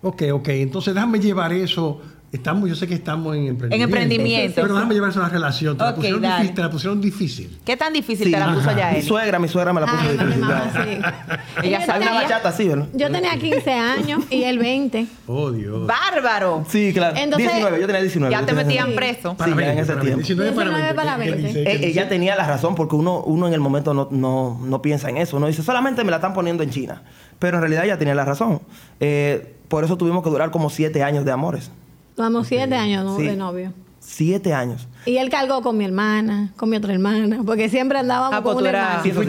Ok, 0.03 0.23
ok. 0.33 0.49
Entonces 0.49 0.95
déjame 0.95 1.21
llevar 1.21 1.53
eso 1.53 2.01
Estamos, 2.33 2.69
yo 2.69 2.77
sé 2.77 2.87
que 2.87 2.95
estamos 2.95 3.35
en 3.35 3.49
emprendimiento. 3.49 3.75
En 3.75 3.83
emprendimiento. 3.83 4.63
Pero 4.63 4.75
déjame 4.77 4.95
llevarse 4.95 5.19
a 5.19 5.23
la 5.23 5.29
relación. 5.31 5.77
Te, 5.77 5.83
la 5.83 5.97
pusieron 5.97 6.23
difícil, 6.23 6.55
te 6.55 6.63
la 6.63 6.71
pusieron 6.71 7.01
difícil. 7.01 7.59
¿Qué 7.65 7.77
tan 7.77 7.93
difícil 7.93 8.27
Sí. 8.27 8.33
te 8.33 8.39
la 8.39 8.55
puso 8.55 8.71
ya 8.77 8.91
Mi 8.93 8.99
él? 8.99 9.03
suegra, 9.03 9.39
mi 9.41 9.49
suegra 9.49 9.73
me 9.73 9.81
la 9.81 9.87
puso 9.89 9.99
Ay, 10.03 10.11
mi 10.17 10.17
difícil. 10.25 10.41
mamá, 10.41 10.73
sí. 10.73 11.67
Ella 11.67 11.85
sabía. 11.85 12.13
Una 12.13 12.23
bachata, 12.23 12.53
sí, 12.53 12.69
¿verdad? 12.69 12.87
Yo 12.95 13.11
tenía 13.11 13.37
15 13.37 13.73
años 13.73 14.23
y 14.31 14.45
él 14.45 14.61
20. 14.61 15.07
Oh, 15.27 15.51
Dios. 15.51 15.89
¡Bárbaro! 15.89 16.65
Sí, 16.69 16.93
claro. 16.95 17.17
Entonces- 17.17 17.49
19, 17.51 17.81
yo 17.81 17.87
tenía 17.89 18.01
19. 18.03 18.33
Ya 18.33 18.47
te 18.47 18.53
metían 18.53 18.87
19. 18.91 18.95
preso. 18.97 19.37
Para 19.37 19.51
Sí, 19.51 19.57
20, 19.57 19.73
en 19.73 19.79
ese 19.81 19.93
para 19.95 20.01
tiempo. 20.03 20.19
19 20.19 20.53
para 20.53 20.71
20. 20.71 20.83
19 20.83 20.95
para 20.95 21.17
¿Qué- 21.17 21.25
qué 21.25 21.31
20. 21.33 21.49
dice? 21.49 21.65
¿Qué 21.65 21.73
Eh, 21.87 21.91
ella 21.91 22.09
tenía 22.09 22.37
la 22.37 22.47
razón 22.47 22.77
porque 22.77 22.95
uno, 22.95 23.23
uno 23.25 23.49
en 23.49 23.55
el 23.55 23.61
momento 23.61 23.93
no, 23.93 24.07
no, 24.13 24.57
no 24.65 24.81
piensa 24.83 25.11
en 25.11 25.17
eso. 25.17 25.41
No 25.41 25.49
dice, 25.49 25.65
solamente 25.65 26.05
me 26.05 26.13
la 26.13 26.19
están 26.19 26.33
poniendo 26.33 26.63
en 26.63 26.71
China. 26.71 27.03
Pero 27.41 27.57
en 27.57 27.63
realidad 27.63 27.85
ella 27.87 27.99
tenía 27.99 28.15
la 28.15 28.25
razón. 28.25 28.61
Eh, 29.01 29.57
por 29.71 29.85
eso 29.85 29.97
tuvimos 29.97 30.23
que 30.23 30.29
durar 30.29 30.51
como 30.51 30.69
siete 30.69 31.03
años 31.03 31.25
de 31.25 31.33
amores. 31.33 31.71
Vamos 32.17 32.49
7 32.49 32.75
años 32.75 33.03
¿no? 33.05 33.17
Sí. 33.17 33.23
de 33.25 33.37
novio. 33.37 33.73
Siete 34.01 34.53
años. 34.53 34.89
Y 35.07 35.17
él 35.19 35.31
cargó 35.31 35.63
con 35.63 35.77
mi 35.79 35.85
hermana, 35.85 36.53
con 36.57 36.69
mi 36.69 36.77
otra 36.77 36.93
hermana, 36.93 37.41
porque 37.47 37.69
siempre 37.69 37.99
andábamos 37.99 38.35
Ah, 38.35 38.43
pues 38.43 38.55
con 38.55 38.65
tú 38.65 38.69
una. 38.71 39.03
Sí, 39.03 39.13
yo, 39.13 39.23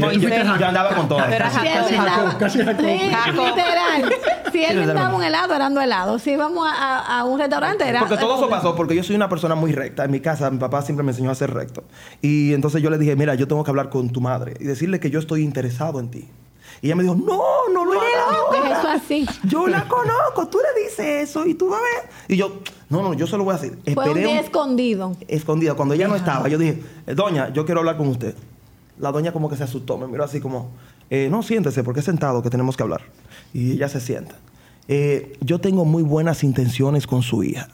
yo 0.59 0.65
andaba 0.67 0.95
con 0.95 1.07
todas. 1.07 1.27
Pero 1.29 1.45
Jacob. 1.45 2.37
casi 2.39 2.59
Jacob. 2.59 2.85
Sí, 2.85 3.31
literal. 3.31 4.13
Si 4.51 4.63
él 4.63 4.77
brindaba 4.77 5.15
un 5.15 5.23
helado, 5.23 5.53
era 5.53 5.65
dando 5.65 5.79
helado. 5.81 6.19
Si 6.19 6.31
íbamos 6.31 6.65
a, 6.67 6.71
a- 6.99 7.19
a 7.19 7.23
un 7.25 7.39
restaurante, 7.39 7.87
era... 7.87 7.99
Porque 7.99 8.17
todo 8.17 8.35
eso 8.37 8.49
pasó 8.49 8.75
porque 8.75 8.95
yo 8.95 9.03
soy 9.03 9.15
una 9.15 9.29
persona 9.29 9.55
muy 9.55 9.71
recta. 9.73 10.05
En 10.05 10.11
mi 10.11 10.19
casa, 10.19 10.49
mi 10.49 10.57
papá 10.57 10.81
siempre 10.81 11.03
me 11.03 11.11
enseñó 11.11 11.31
a 11.31 11.35
ser 11.35 11.53
recto. 11.53 11.83
Y 12.21 12.53
entonces 12.53 12.81
yo 12.81 12.89
le 12.89 12.97
dije, 12.97 13.15
mira, 13.15 13.35
yo 13.35 13.47
tengo 13.47 13.63
que 13.63 13.69
hablar 13.69 13.89
con 13.89 14.09
tu 14.09 14.19
madre 14.21 14.55
y 14.59 14.63
decirle 14.65 14.99
que 14.99 15.09
yo 15.11 15.19
estoy 15.19 15.43
interesado 15.43 15.99
en 15.99 16.09
ti. 16.09 16.27
Y 16.81 16.87
ella 16.87 16.95
me 16.95 17.03
dijo, 17.03 17.15
no, 17.15 17.43
no 17.71 17.85
lo 17.85 17.91
hagas. 17.99 18.79
Eso 18.79 18.87
así. 18.87 19.25
Yo 19.47 19.67
la 19.67 19.87
conozco, 19.87 20.47
tú 20.47 20.57
le 20.59 20.81
dices 20.83 21.29
eso 21.29 21.45
y 21.45 21.53
tú 21.53 21.69
vas 21.69 21.79
a 21.79 21.83
ver. 21.83 22.09
Y 22.27 22.37
yo, 22.37 22.59
no, 22.89 23.03
no, 23.03 23.13
yo 23.13 23.27
se 23.27 23.37
lo 23.37 23.43
voy 23.43 23.53
a 23.53 23.57
decir. 23.59 23.77
Fue 23.83 23.93
un 23.93 23.99
Esperé 24.09 24.19
día 24.27 24.39
un- 24.39 24.45
escondido. 24.45 25.15
escondida. 25.27 25.73
Cuando 25.75 25.93
ella 25.93 26.07
no 26.07 26.15
estaba, 26.15 26.47
yo 26.47 26.57
dije, 26.57 26.81
"Eh, 27.05 27.13
doña, 27.13 27.53
yo 27.53 27.65
quiero 27.65 27.81
hablar 27.81 27.97
con 27.97 28.07
usted. 28.07 28.35
La 28.97 29.11
doña 29.11 29.31
como 29.31 29.47
que 29.49 29.55
se 29.57 29.63
asustó, 29.63 29.97
me 29.99 30.07
miró 30.07 30.23
así 30.23 30.39
como, 30.41 30.71
"Eh, 31.11 31.27
no, 31.29 31.43
siéntese, 31.43 31.83
porque 31.83 31.99
es 31.99 32.05
sentado 32.05 32.41
que 32.41 32.49
tenemos 32.49 32.75
que 32.75 32.83
hablar. 32.83 33.01
Y 33.53 33.73
ella 33.73 33.87
se 33.87 33.99
sienta. 34.01 34.35
"Eh, 34.87 35.37
yo 35.41 35.59
tengo 35.61 35.85
muy 35.85 36.01
buenas 36.01 36.43
intenciones 36.43 37.05
con 37.05 37.21
su 37.21 37.43
hija. 37.43 37.67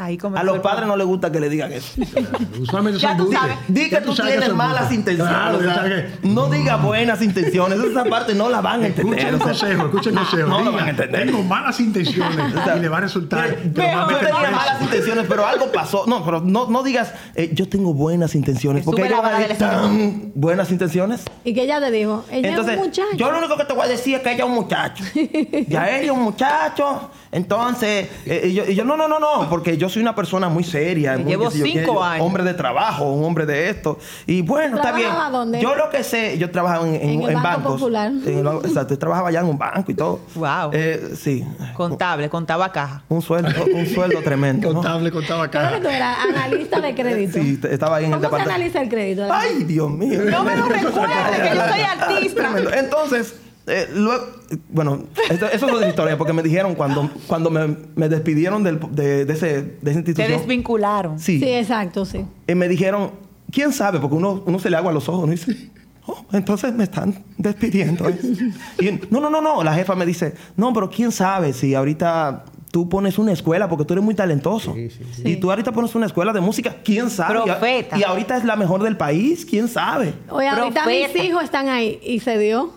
Ahí 0.00 0.16
A 0.36 0.42
los 0.44 0.58
padres 0.60 0.86
no 0.86 0.96
les 0.96 1.06
gusta 1.06 1.32
que 1.32 1.40
le 1.40 1.48
digan 1.48 1.72
eso. 1.72 2.00
Usualmente 2.60 3.00
Ya 3.00 3.08
son 3.08 3.16
tú 3.18 3.24
dulces. 3.24 3.40
sabes. 3.40 3.56
Di 3.66 3.90
que 3.90 3.96
tú 4.00 4.14
tienes 4.14 4.54
malas 4.54 4.92
intenciones. 4.92 5.34
Claro, 5.34 5.58
o 5.58 5.60
ya 5.60 5.66
sea, 5.66 5.74
sabes 5.74 6.04
que- 6.22 6.28
no 6.28 6.46
diga 6.48 6.76
buenas 6.76 7.20
intenciones. 7.20 7.78
Esa 7.80 8.04
parte 8.04 8.34
no 8.34 8.48
la 8.48 8.60
van 8.60 8.84
a 8.84 8.86
entender. 8.86 9.18
El 9.18 9.36
sea, 9.36 9.38
consejo, 9.38 9.70
el 9.72 9.78
no, 9.78 9.90
consejo. 9.90 10.46
No 10.48 10.58
lo 10.60 10.70
Diga, 10.70 10.76
van 10.76 10.86
a 10.86 10.90
entender. 10.90 11.26
Tengo 11.26 11.42
malas 11.42 11.80
intenciones 11.80 12.54
O 12.54 12.64
sea, 12.64 12.76
y 12.76 12.80
le 12.80 12.88
va 12.88 12.98
a 12.98 13.00
resultar. 13.00 13.50
va 13.50 14.08
yo 14.10 14.16
tenía 14.18 14.50
malas 14.52 14.82
intenciones, 14.82 15.26
pero 15.28 15.44
algo 15.46 15.72
pasó. 15.72 16.04
No, 16.06 16.24
pero 16.24 16.40
no, 16.42 16.68
no 16.68 16.82
digas, 16.84 17.12
eh, 17.34 17.50
yo 17.52 17.68
tengo 17.68 17.92
buenas 17.92 18.34
intenciones. 18.36 18.82
Que 18.82 18.86
Porque 18.86 19.02
sube 19.02 19.08
ellos 19.08 19.22
la 19.24 19.28
van 19.30 19.34
a 19.34 19.38
decir, 19.48 19.56
del 19.58 19.68
"Tan 19.68 20.32
buenas 20.36 20.70
intenciones. 20.70 21.22
Y 21.44 21.54
que 21.54 21.62
ella 21.64 21.80
te 21.80 21.90
dijo, 21.90 22.24
ella 22.30 22.48
Entonces, 22.50 22.74
es 22.74 22.80
un 22.80 22.86
muchacho. 22.86 23.16
yo 23.16 23.32
lo 23.32 23.38
único 23.38 23.56
que 23.56 23.64
te 23.64 23.72
voy 23.72 23.84
a 23.86 23.88
decir 23.88 24.14
es 24.14 24.20
que 24.22 24.32
ella 24.32 24.44
es 24.44 24.48
un 24.48 24.54
muchacho. 24.54 25.04
ya 25.68 25.88
ella 25.88 26.02
es 26.02 26.10
un 26.10 26.22
muchacho. 26.22 27.10
Entonces, 27.30 28.08
eh, 28.26 28.46
y 28.48 28.54
yo, 28.54 28.64
y 28.66 28.74
yo, 28.74 28.84
no, 28.84 28.96
no, 28.96 29.06
no, 29.08 29.18
no, 29.18 29.48
porque 29.50 29.76
yo 29.76 29.88
soy 29.88 30.02
una 30.02 30.14
persona 30.14 30.48
muy 30.48 30.64
seria. 30.64 31.16
Muy, 31.16 31.24
llevo 31.30 31.50
cinco 31.50 31.94
yo- 31.94 32.02
años. 32.02 32.26
Hombre 32.26 32.42
de 32.44 32.54
trabajo, 32.54 33.04
un 33.12 33.24
hombre 33.24 33.44
de 33.46 33.68
esto. 33.70 33.98
Y 34.26 34.42
bueno, 34.42 34.76
está 34.76 34.92
bien. 34.92 35.08
¿Trabajaba 35.08 35.38
dónde? 35.38 35.60
Yo 35.60 35.74
lo 35.74 35.90
que 35.90 36.02
sé, 36.02 36.38
yo 36.38 36.50
trabajaba 36.50 36.86
en, 36.88 36.94
en- 36.94 37.02
En 37.10 37.22
el 37.22 37.28
en 37.30 37.34
Banco 37.42 37.48
bancos. 37.58 37.72
Popular. 37.80 38.06
En 38.10 38.38
el 38.38 38.44
banco- 38.44 38.66
exacto, 38.66 38.94
yo 38.94 38.98
trabajaba 38.98 39.28
allá 39.28 39.40
en 39.40 39.46
un 39.46 39.58
banco 39.58 39.90
y 39.90 39.94
todo. 39.94 40.20
Wow. 40.34 40.70
Eh, 40.72 41.12
sí. 41.20 41.44
Contable, 41.74 42.28
contaba 42.30 42.72
caja. 42.72 43.02
Un 43.08 43.22
sueldo, 43.22 43.50
un 43.74 43.86
sueldo 43.86 44.20
tremendo. 44.22 44.68
¿no? 44.68 44.74
Contable, 44.74 45.10
contaba 45.10 45.50
que 45.50 45.58
acá. 45.58 45.78
tú 45.80 45.88
eras 45.88 46.16
analista 46.34 46.80
de 46.80 46.94
crédito. 46.94 47.32
Sí, 47.40 47.60
estaba 47.70 47.96
ahí 47.96 48.04
en 48.06 48.12
el 48.12 48.18
¿Cómo 48.20 48.28
se 48.30 48.36
departamento. 48.36 48.54
analiza 48.54 48.80
el 48.82 48.88
crédito? 48.88 49.28
Ay, 49.30 49.64
Dios 49.64 49.90
mío. 49.90 50.20
No 50.30 50.44
me 50.44 50.56
lo 50.56 50.64
recuerdes, 50.68 51.16
que 51.42 51.54
yo 51.56 51.68
soy 51.68 51.80
artista. 51.82 52.40
Tremendo. 52.42 52.72
Entonces, 52.72 53.34
eh, 53.68 53.88
luego, 53.94 54.24
bueno, 54.70 55.04
esto- 55.30 55.46
eso 55.46 55.66
es 55.66 55.72
otra 55.72 55.88
historia, 55.88 56.16
porque 56.18 56.32
me 56.32 56.42
dijeron 56.42 56.74
cuando, 56.74 57.10
cuando 57.26 57.50
me, 57.50 57.76
me 57.96 58.08
despidieron 58.08 58.62
del- 58.64 58.80
de, 58.92 59.24
de 59.24 59.32
ese, 59.32 59.46
de 59.46 59.60
esa 59.62 59.82
Te 59.82 59.90
institución. 60.10 60.30
desvincularon. 60.30 61.18
Sí, 61.18 61.38
Sí, 61.38 61.48
exacto, 61.48 62.04
sí. 62.04 62.24
eh, 62.46 62.54
me 62.54 62.68
dijeron, 62.68 63.12
¿quién 63.52 63.72
sabe? 63.72 63.98
Porque 64.00 64.16
uno, 64.16 64.42
uno 64.46 64.58
se 64.58 64.70
le 64.70 64.76
agua 64.76 64.90
a 64.90 64.94
los 64.94 65.08
ojos, 65.08 65.26
¿no? 65.26 65.32
Y 65.32 65.36
dice, 65.36 65.70
oh, 66.06 66.24
entonces 66.32 66.72
me 66.74 66.84
están 66.84 67.22
despidiendo. 67.36 68.08
¿eh? 68.08 68.18
y 68.80 68.90
no, 69.10 69.20
no, 69.20 69.30
no, 69.30 69.40
no. 69.40 69.62
La 69.62 69.74
jefa 69.74 69.94
me 69.94 70.06
dice, 70.06 70.34
no, 70.56 70.72
pero 70.72 70.88
¿quién 70.90 71.12
sabe 71.12 71.52
si 71.52 71.74
ahorita 71.74 72.44
tú 72.70 72.88
pones 72.88 73.18
una 73.18 73.32
escuela 73.32 73.68
porque 73.68 73.84
tú 73.84 73.94
eres 73.94 74.04
muy 74.04 74.14
talentoso? 74.14 74.74
Sí, 74.74 74.90
sí, 74.90 75.22
Y 75.24 75.36
tú 75.36 75.50
ahorita 75.50 75.72
pones 75.72 75.94
una 75.94 76.06
escuela 76.06 76.32
de 76.32 76.40
música, 76.40 76.76
¿quién 76.84 77.10
sabe? 77.10 77.40
Profeta. 77.42 77.98
Y, 77.98 78.04
ahorita 78.04 78.36
es 78.36 78.44
la 78.44 78.56
mejor 78.56 78.82
del 78.82 78.96
país, 78.96 79.44
¿quién 79.44 79.68
sabe? 79.68 80.14
Oye, 80.28 80.48
ahorita 80.48 80.84
Profeta. 80.84 81.12
mis 81.12 81.24
hijos 81.24 81.44
están 81.44 81.68
ahí 81.68 81.98
y 82.02 82.20
se 82.20 82.38
dio. 82.38 82.72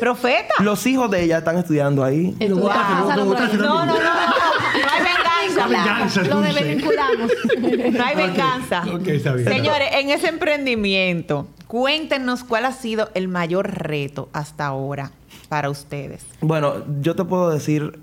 Profeta. 0.00 0.54
Los 0.60 0.86
hijos 0.86 1.10
de 1.10 1.22
ella 1.22 1.38
están 1.38 1.58
estudiando 1.58 2.04
ahí. 2.04 2.34
Lo 2.40 2.56
No, 2.56 3.16
no, 3.16 3.24
no, 3.24 3.54
no. 3.56 3.94
No 4.72 4.88
hay 4.90 5.74
venganza. 5.74 6.22
Lo. 6.22 6.42
No 7.92 8.04
hay 8.04 8.16
venganza. 8.16 8.84
Ok, 8.92 9.06
está 9.08 9.34
bien. 9.34 9.48
Señores, 9.48 9.88
en 9.92 10.10
ese 10.10 10.28
emprendimiento, 10.28 11.46
cuéntenos 11.66 12.44
cuál 12.44 12.64
ha 12.64 12.72
sido 12.72 13.10
el 13.14 13.28
mayor 13.28 13.70
reto 13.70 14.28
hasta 14.32 14.66
ahora 14.66 15.12
para 15.48 15.70
ustedes. 15.70 16.24
Bueno, 16.40 16.74
yo 17.00 17.14
te 17.14 17.24
puedo 17.24 17.50
decir, 17.50 17.98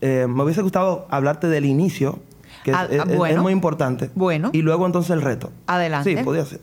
eh, 0.00 0.26
me 0.28 0.42
hubiese 0.44 0.62
gustado 0.62 1.06
hablarte 1.10 1.48
del 1.48 1.64
inicio, 1.66 2.18
que 2.64 2.70
es, 2.72 2.76
Ah, 2.76 2.86
es- 2.90 3.06
es 3.06 3.16
bueno. 3.16 3.42
muy 3.42 3.52
importante. 3.52 4.10
Bueno. 4.14 4.50
Y 4.52 4.62
luego 4.62 4.86
entonces 4.86 5.10
el 5.10 5.22
reto. 5.22 5.50
Adelante. 5.66 6.16
Sí, 6.16 6.22
podía 6.24 6.44
ser. 6.44 6.60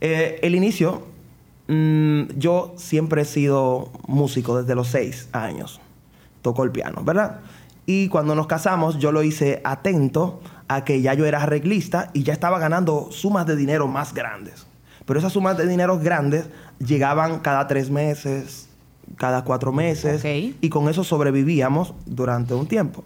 Eh, 0.00 0.38
el 0.42 0.54
inicio, 0.54 1.02
mm, 1.68 2.22
yo 2.38 2.72
siempre 2.76 3.22
he 3.22 3.24
sido 3.24 3.90
músico 4.06 4.60
desde 4.60 4.74
los 4.74 4.88
seis 4.88 5.28
años. 5.32 5.80
Toco 6.42 6.64
el 6.64 6.70
piano, 6.70 7.02
¿verdad? 7.04 7.40
Y 7.86 8.08
cuando 8.08 8.34
nos 8.34 8.46
casamos, 8.46 8.98
yo 8.98 9.12
lo 9.12 9.22
hice 9.22 9.60
atento 9.64 10.40
a 10.68 10.84
que 10.84 11.02
ya 11.02 11.14
yo 11.14 11.26
era 11.26 11.42
arreglista 11.42 12.10
y 12.14 12.22
ya 12.22 12.32
estaba 12.32 12.58
ganando 12.58 13.08
sumas 13.10 13.46
de 13.46 13.56
dinero 13.56 13.88
más 13.88 14.14
grandes. 14.14 14.66
Pero 15.04 15.18
esas 15.18 15.32
sumas 15.32 15.56
de 15.58 15.66
dinero 15.66 15.98
grandes 15.98 16.46
llegaban 16.78 17.40
cada 17.40 17.66
tres 17.66 17.90
meses, 17.90 18.68
cada 19.16 19.44
cuatro 19.44 19.72
meses. 19.72 20.24
Y 20.24 20.68
con 20.68 20.88
eso 20.88 21.04
sobrevivíamos 21.04 21.94
durante 22.06 22.54
un 22.54 22.66
tiempo. 22.66 23.04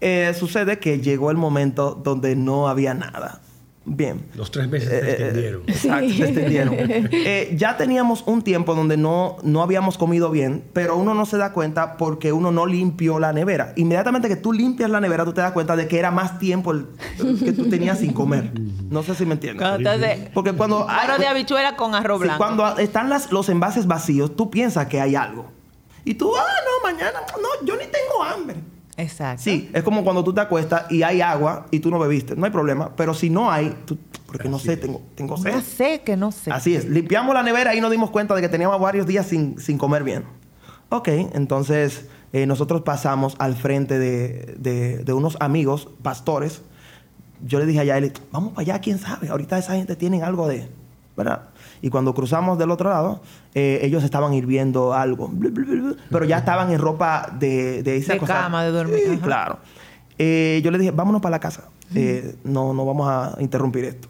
Eh, 0.00 0.32
sucede 0.38 0.78
que 0.78 1.00
llegó 1.00 1.30
el 1.30 1.36
momento 1.36 2.00
donde 2.02 2.36
no 2.36 2.68
había 2.68 2.94
nada. 2.94 3.40
Bien. 3.84 4.26
Los 4.34 4.50
tres 4.50 4.68
meses 4.68 4.90
Eh, 4.92 5.00
se 5.00 5.06
eh, 5.06 5.12
extendieron. 5.12 5.62
Exacto, 5.66 6.08
se 6.10 6.24
extendieron. 6.24 6.74
Eh, 6.78 7.54
ya 7.56 7.76
teníamos 7.78 8.22
un 8.26 8.42
tiempo 8.42 8.74
donde 8.74 8.98
no, 8.98 9.36
no 9.42 9.62
habíamos 9.62 9.96
comido 9.96 10.30
bien, 10.30 10.62
pero 10.74 10.96
uno 10.96 11.14
no 11.14 11.24
se 11.24 11.38
da 11.38 11.52
cuenta 11.54 11.96
porque 11.96 12.32
uno 12.32 12.52
no 12.52 12.66
limpió 12.66 13.18
la 13.18 13.32
nevera. 13.32 13.72
Inmediatamente 13.76 14.28
que 14.28 14.36
tú 14.36 14.52
limpias 14.52 14.90
la 14.90 15.00
nevera, 15.00 15.24
tú 15.24 15.32
te 15.32 15.40
das 15.40 15.52
cuenta 15.52 15.74
de 15.74 15.88
que 15.88 15.98
era 15.98 16.10
más 16.10 16.38
tiempo 16.38 16.72
el, 16.72 16.86
el 17.18 17.38
que 17.42 17.52
tú 17.52 17.70
tenías 17.70 17.98
sin 18.00 18.12
comer. 18.12 18.52
No 18.90 19.02
sé 19.02 19.14
si 19.14 19.24
me 19.24 19.34
entiendes. 19.34 19.66
Cuando 19.66 19.90
entonces, 19.90 20.28
Porque 20.34 20.52
cuando 20.52 20.86
hay- 20.88 21.18
de 21.18 21.26
habichuela 21.26 21.74
con 21.76 21.94
arroz 21.94 22.18
Sí, 22.20 22.24
blanco. 22.24 22.38
cuando 22.44 22.76
están 22.78 23.08
las, 23.08 23.32
los 23.32 23.48
envases 23.48 23.86
vacíos, 23.86 24.36
tú 24.36 24.50
piensas 24.50 24.86
que 24.88 25.00
hay 25.00 25.14
algo. 25.16 25.50
Y 26.04 26.14
tú, 26.14 26.30
ah, 26.36 26.42
no, 26.64 26.90
mañana, 26.90 27.20
no, 27.40 27.66
yo 27.66 27.74
ni 27.74 27.84
tengo 27.84 28.22
hambre. 28.22 28.56
Exacto. 28.98 29.42
Sí, 29.42 29.70
es 29.72 29.82
como 29.84 30.02
cuando 30.04 30.22
tú 30.24 30.34
te 30.34 30.40
acuestas 30.42 30.90
y 30.90 31.02
hay 31.02 31.20
agua 31.22 31.66
y 31.70 31.78
tú 31.80 31.90
no 31.90 31.98
bebiste. 31.98 32.36
No 32.36 32.44
hay 32.44 32.50
problema. 32.50 32.94
Pero 32.96 33.14
si 33.14 33.30
no 33.30 33.50
hay, 33.50 33.74
tú, 33.86 33.96
porque 34.26 34.48
no 34.48 34.58
sé, 34.58 34.76
tengo, 34.76 35.00
tengo 35.14 35.36
sed. 35.38 35.54
No 35.54 35.60
sé 35.62 36.02
que 36.04 36.16
no 36.16 36.32
sé. 36.32 36.50
Así 36.50 36.74
es. 36.74 36.84
Limpiamos 36.84 37.32
la 37.34 37.42
nevera 37.42 37.74
y 37.74 37.80
nos 37.80 37.90
dimos 37.90 38.10
cuenta 38.10 38.34
de 38.34 38.40
que 38.42 38.48
teníamos 38.48 38.78
varios 38.80 39.06
días 39.06 39.24
sin, 39.26 39.58
sin 39.58 39.78
comer 39.78 40.02
bien. 40.04 40.24
Ok, 40.90 41.08
entonces 41.08 42.06
eh, 42.32 42.44
nosotros 42.46 42.82
pasamos 42.82 43.36
al 43.38 43.54
frente 43.56 43.98
de, 43.98 44.56
de- 44.58 44.98
de 45.04 45.12
unos 45.12 45.36
amigos, 45.40 45.88
pastores. 46.02 46.62
Yo 47.40 47.60
le 47.60 47.66
dije 47.66 47.80
a 47.80 47.84
Yaeli, 47.84 48.12
vamos 48.32 48.52
para 48.52 48.62
allá, 48.62 48.80
quién 48.80 48.98
sabe. 48.98 49.28
Ahorita 49.28 49.56
esa 49.58 49.74
gente 49.74 49.94
tiene 49.96 50.22
algo 50.24 50.48
de. 50.48 50.68
¿Verdad? 51.16 51.48
Y 51.80 51.90
cuando 51.90 52.14
cruzamos 52.14 52.58
del 52.58 52.70
otro 52.70 52.90
lado, 52.90 53.20
eh, 53.54 53.80
ellos 53.82 54.02
estaban 54.04 54.34
hirviendo 54.34 54.94
algo. 54.94 55.28
blu, 55.28 55.50
blu, 55.50 55.64
blu, 55.64 55.82
blu, 55.82 55.96
pero 56.10 56.24
ya 56.24 56.38
estaban 56.38 56.70
en 56.72 56.78
ropa 56.78 57.32
de, 57.38 57.82
de 57.82 57.98
irse 57.98 58.12
a 58.12 58.14
De 58.16 58.20
cama, 58.20 58.64
de 58.64 58.70
dormir, 58.70 59.00
Sí, 59.08 59.16
claro. 59.18 59.58
Eh, 60.18 60.60
yo 60.64 60.70
le 60.70 60.78
dije, 60.78 60.90
vámonos 60.90 61.22
para 61.22 61.32
la 61.32 61.40
casa. 61.40 61.68
Eh, 61.94 62.36
no, 62.44 62.74
no 62.74 62.84
vamos 62.84 63.08
a 63.08 63.36
interrumpir 63.40 63.84
esto. 63.84 64.08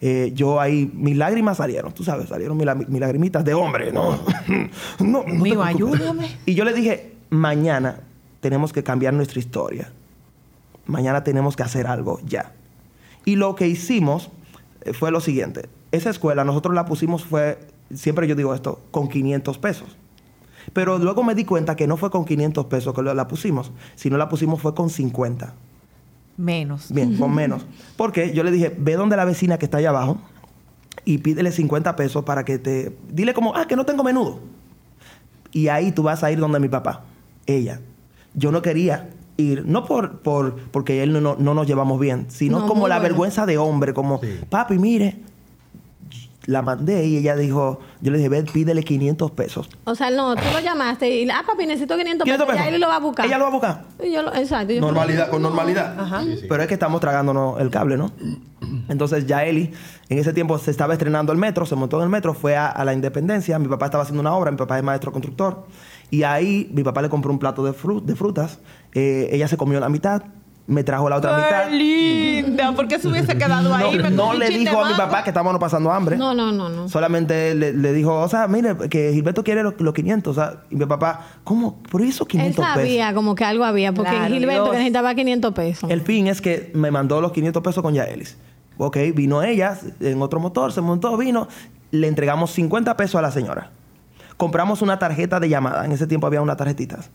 Eh, 0.00 0.32
yo 0.34 0.60
ahí, 0.60 0.90
mis 0.94 1.16
lágrimas 1.16 1.58
salieron, 1.58 1.92
tú 1.92 2.04
sabes, 2.04 2.30
salieron 2.30 2.56
mis, 2.56 2.66
mis 2.88 3.00
lagrimitas 3.00 3.44
de 3.44 3.52
hombre, 3.52 3.92
¿no? 3.92 4.18
no, 4.98 5.24
no 5.24 5.24
Mío, 5.24 5.62
ayúdame. 5.62 6.38
Y 6.46 6.54
yo 6.54 6.64
le 6.64 6.72
dije, 6.72 7.12
mañana 7.28 8.00
tenemos 8.40 8.72
que 8.72 8.82
cambiar 8.82 9.12
nuestra 9.12 9.38
historia. 9.38 9.92
Mañana 10.86 11.22
tenemos 11.22 11.56
que 11.56 11.64
hacer 11.64 11.86
algo 11.86 12.20
ya. 12.24 12.52
Y 13.26 13.36
lo 13.36 13.54
que 13.54 13.68
hicimos 13.68 14.30
fue 14.94 15.10
lo 15.10 15.20
siguiente. 15.20 15.68
Esa 15.92 16.10
escuela 16.10 16.44
nosotros 16.44 16.74
la 16.74 16.84
pusimos 16.84 17.24
fue, 17.24 17.58
siempre 17.92 18.26
yo 18.28 18.34
digo 18.34 18.54
esto, 18.54 18.80
con 18.90 19.08
500 19.08 19.58
pesos. 19.58 19.96
Pero 20.72 20.98
luego 20.98 21.22
me 21.24 21.34
di 21.34 21.44
cuenta 21.44 21.74
que 21.74 21.86
no 21.86 21.96
fue 21.96 22.10
con 22.10 22.24
500 22.24 22.66
pesos 22.66 22.94
que 22.94 23.02
la 23.02 23.26
pusimos, 23.28 23.72
sino 23.96 24.16
la 24.16 24.28
pusimos 24.28 24.60
fue 24.60 24.74
con 24.74 24.88
50. 24.90 25.52
Menos. 26.36 26.92
Bien, 26.92 27.16
con 27.16 27.34
menos. 27.34 27.66
Porque 27.96 28.32
yo 28.32 28.42
le 28.44 28.50
dije, 28.50 28.74
ve 28.78 28.94
donde 28.94 29.16
la 29.16 29.24
vecina 29.24 29.58
que 29.58 29.64
está 29.66 29.78
allá 29.78 29.90
abajo 29.90 30.18
y 31.04 31.18
pídele 31.18 31.50
50 31.52 31.96
pesos 31.96 32.24
para 32.24 32.44
que 32.44 32.58
te... 32.58 32.96
Dile 33.10 33.34
como, 33.34 33.54
ah, 33.56 33.66
que 33.66 33.76
no 33.76 33.84
tengo 33.84 34.04
menudo. 34.04 34.40
Y 35.52 35.68
ahí 35.68 35.92
tú 35.92 36.02
vas 36.02 36.22
a 36.22 36.30
ir 36.30 36.38
donde 36.38 36.60
mi 36.60 36.68
papá, 36.68 37.04
ella. 37.46 37.80
Yo 38.34 38.52
no 38.52 38.62
quería 38.62 39.10
ir, 39.36 39.64
no 39.66 39.84
por, 39.84 40.20
por 40.20 40.54
porque 40.70 41.02
él 41.02 41.12
no, 41.12 41.20
no, 41.20 41.36
no 41.38 41.54
nos 41.54 41.66
llevamos 41.66 41.98
bien, 41.98 42.26
sino 42.28 42.60
No, 42.60 42.66
como 42.68 42.86
la 42.86 42.96
bueno. 42.96 43.08
vergüenza 43.08 43.44
de 43.46 43.58
hombre, 43.58 43.92
como, 43.92 44.20
Sí. 44.20 44.38
papi, 44.48 44.78
mire, 44.78 45.16
la 46.46 46.62
mandé 46.62 47.04
y 47.06 47.18
ella 47.18 47.36
dijo, 47.36 47.80
yo 48.00 48.10
le 48.10 48.18
dije, 48.18 48.28
ve, 48.30 48.42
pídele 48.44 48.82
500 48.82 49.30
pesos. 49.32 49.68
O 49.84 49.94
sea, 49.94 50.10
no, 50.10 50.34
tú 50.34 50.42
lo 50.52 50.60
llamaste 50.60 51.08
y, 51.22 51.28
ah, 51.30 51.42
papi, 51.46 51.66
necesito 51.66 51.96
500 51.96 52.24
500 52.24 52.46
pesos. 52.46 52.46
pesos. 52.60 52.70
Ya 52.70 52.74
él 52.74 52.80
lo 52.80 52.88
va 52.88 52.96
a 52.96 53.00
buscar. 53.00 53.26
Ella 53.26 53.36
lo 53.38 53.44
va 53.44 53.48
a 53.48 53.52
buscar. 53.52 53.84
Y 54.02 54.12
yo 54.12 54.22
lo- 54.22 54.34
exacto. 54.34 54.72
yo- 54.72 54.80
Normalidad, 54.80 55.28
con 55.30 55.42
normalidad. 55.42 55.96
Sí, 56.24 56.36
sí. 56.38 56.46
Pero 56.48 56.62
es 56.62 56.68
que 56.68 56.74
estamos 56.74 57.00
tragándonos 57.00 57.60
el 57.60 57.70
cable, 57.70 57.96
¿no? 57.98 58.10
Entonces 58.88 59.26
ya 59.26 59.44
Eli, 59.44 59.72
en 60.08 60.18
ese 60.18 60.32
tiempo 60.32 60.58
se 60.58 60.70
estaba 60.70 60.92
estrenando 60.94 61.32
el 61.32 61.38
metro, 61.38 61.66
se 61.66 61.76
montó 61.76 61.98
en 61.98 62.04
el 62.04 62.08
metro, 62.08 62.34
fue 62.34 62.56
a, 62.56 62.66
a 62.68 62.84
la 62.84 62.92
Independencia, 62.94 63.58
mi 63.58 63.68
papá 63.68 63.86
estaba 63.86 64.02
haciendo 64.02 64.20
una 64.20 64.34
obra, 64.34 64.50
mi 64.50 64.56
papá 64.56 64.78
es 64.78 64.84
maestro 64.84 65.12
constructor, 65.12 65.66
y 66.10 66.22
ahí 66.24 66.70
mi 66.74 66.82
papá 66.82 67.02
le 67.02 67.08
compró 67.08 67.30
un 67.32 67.38
plato 67.38 67.64
de, 67.64 67.72
fru- 67.72 68.02
de 68.02 68.16
frutas, 68.16 68.58
eh, 68.94 69.28
ella 69.32 69.48
se 69.48 69.56
comió 69.56 69.78
la 69.80 69.88
mitad, 69.88 70.22
me 70.70 70.84
trajo 70.84 71.08
la 71.10 71.16
otra 71.16 71.36
mitad. 71.36 71.68
¡Qué 71.68 71.74
linda! 71.76 72.72
¿Por 72.72 72.86
qué 72.86 72.98
se 72.98 73.08
hubiese 73.08 73.36
quedado 73.36 73.74
ahí? 73.74 73.98
No, 74.12 74.34
le 74.34 74.48
dijo 74.48 74.82
a 74.84 74.88
mi 74.88 74.94
papá 74.94 75.24
que 75.24 75.30
estábamos 75.30 75.58
pasando 75.58 75.90
hambre. 75.90 76.16
No, 76.16 76.32
no, 76.32 76.52
no, 76.52 76.68
no. 76.68 76.88
Solamente 76.88 77.54
le, 77.56 77.72
le 77.72 77.92
dijo, 77.92 78.14
o 78.20 78.28
sea, 78.28 78.46
mire, 78.46 78.76
que 78.88 79.12
Gilberto 79.12 79.42
quiere 79.42 79.62
los, 79.64 79.80
los 79.80 79.92
500. 79.92 80.30
O 80.36 80.40
sea, 80.40 80.60
y 80.70 80.76
mi 80.76 80.86
papá, 80.86 81.26
¿cómo? 81.42 81.82
¿Por 81.90 82.02
eso 82.02 82.22
Él 82.24 82.28
500 82.28 82.64
pesos? 82.64 82.74
sabía 82.80 83.12
como 83.14 83.34
que 83.34 83.44
algo 83.44 83.64
había, 83.64 83.92
porque 83.92 84.12
Claro, 84.12 84.32
Gilberto 84.32 84.62
Dios. 84.62 84.70
que 84.72 84.78
necesitaba 84.78 85.14
500 85.14 85.52
pesos. 85.54 85.90
El 85.90 86.00
fin 86.02 86.28
es 86.28 86.40
que 86.40 86.70
me 86.74 86.90
mandó 86.92 87.20
los 87.20 87.32
500 87.32 87.62
pesos 87.62 87.82
con 87.82 87.92
Yaelis. 87.94 88.36
Ok, 88.78 88.96
vino 89.14 89.42
ella 89.42 89.76
en 90.00 90.22
otro 90.22 90.38
motor, 90.40 90.72
se 90.72 90.80
montó, 90.80 91.16
vino, 91.16 91.48
le 91.90 92.06
entregamos 92.06 92.52
50 92.52 92.96
pesos 92.96 93.16
a 93.16 93.22
la 93.22 93.30
señora. 93.32 93.70
Compramos 94.36 94.80
una 94.82 94.98
tarjeta 94.98 95.40
de 95.40 95.48
llamada, 95.48 95.84
en 95.84 95.92
ese 95.92 96.06
tiempo 96.06 96.26
había 96.28 96.40
unas 96.40 96.56
tarjetitas. 96.56 97.10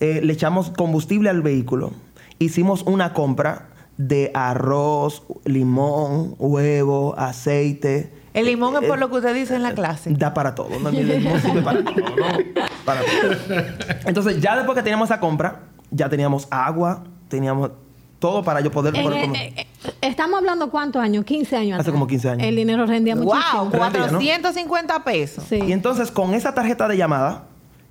Eh, 0.00 0.20
le 0.24 0.32
echamos 0.32 0.70
combustible 0.70 1.30
al 1.30 1.40
vehículo. 1.42 1.92
Hicimos 2.38 2.82
una 2.82 3.12
compra 3.12 3.68
de 3.96 4.30
arroz, 4.34 5.22
limón, 5.44 6.34
huevo, 6.38 7.14
aceite. 7.16 8.12
El 8.34 8.46
limón 8.46 8.74
es 8.76 8.82
Eh, 8.82 8.88
por 8.88 8.98
lo 8.98 9.08
que 9.08 9.16
usted 9.16 9.34
dice 9.34 9.54
en 9.54 9.62
la 9.62 9.72
clase. 9.74 10.10
Da 10.12 10.34
para 10.34 10.54
todo. 10.54 10.68
¿no? 10.80 10.88
El 10.88 11.06
limón 11.06 11.40
sirve 11.40 11.62
para 11.62 11.84
todo, 11.84 11.94
¿no? 11.94 12.62
Para 12.84 13.00
todo. 13.00 13.62
Entonces, 14.06 14.40
ya 14.40 14.56
después 14.56 14.76
que 14.76 14.82
teníamos 14.82 15.08
esa 15.08 15.20
compra, 15.20 15.60
ya 15.90 16.08
teníamos 16.08 16.46
agua, 16.50 17.04
teníamos 17.28 17.70
todo 18.18 18.42
para 18.42 18.60
yo 18.60 18.70
poder... 18.70 18.92
Poder 18.94 19.18
eh, 19.18 19.20
comer. 19.26 19.40
eh, 19.42 19.54
eh, 19.56 19.92
estamos 20.02 20.38
hablando 20.38 20.70
cuántos 20.70 21.00
años, 21.02 21.24
15 21.24 21.56
años. 21.56 21.72
Hace 21.74 21.82
atrás. 21.82 21.92
como 21.92 22.06
15 22.06 22.30
años. 22.30 22.42
El 22.48 22.56
dinero 22.56 22.84
rendía 22.86 23.14
¡Wow! 23.14 23.24
muchísimo. 23.24 23.64
¿no? 23.64 23.70
450 23.70 25.04
pesos. 25.04 25.44
Sí. 25.48 25.60
Y 25.66 25.72
entonces, 25.72 26.10
con 26.10 26.34
esa 26.34 26.52
tarjeta 26.54 26.88
de 26.88 26.96
llamada, 26.96 27.44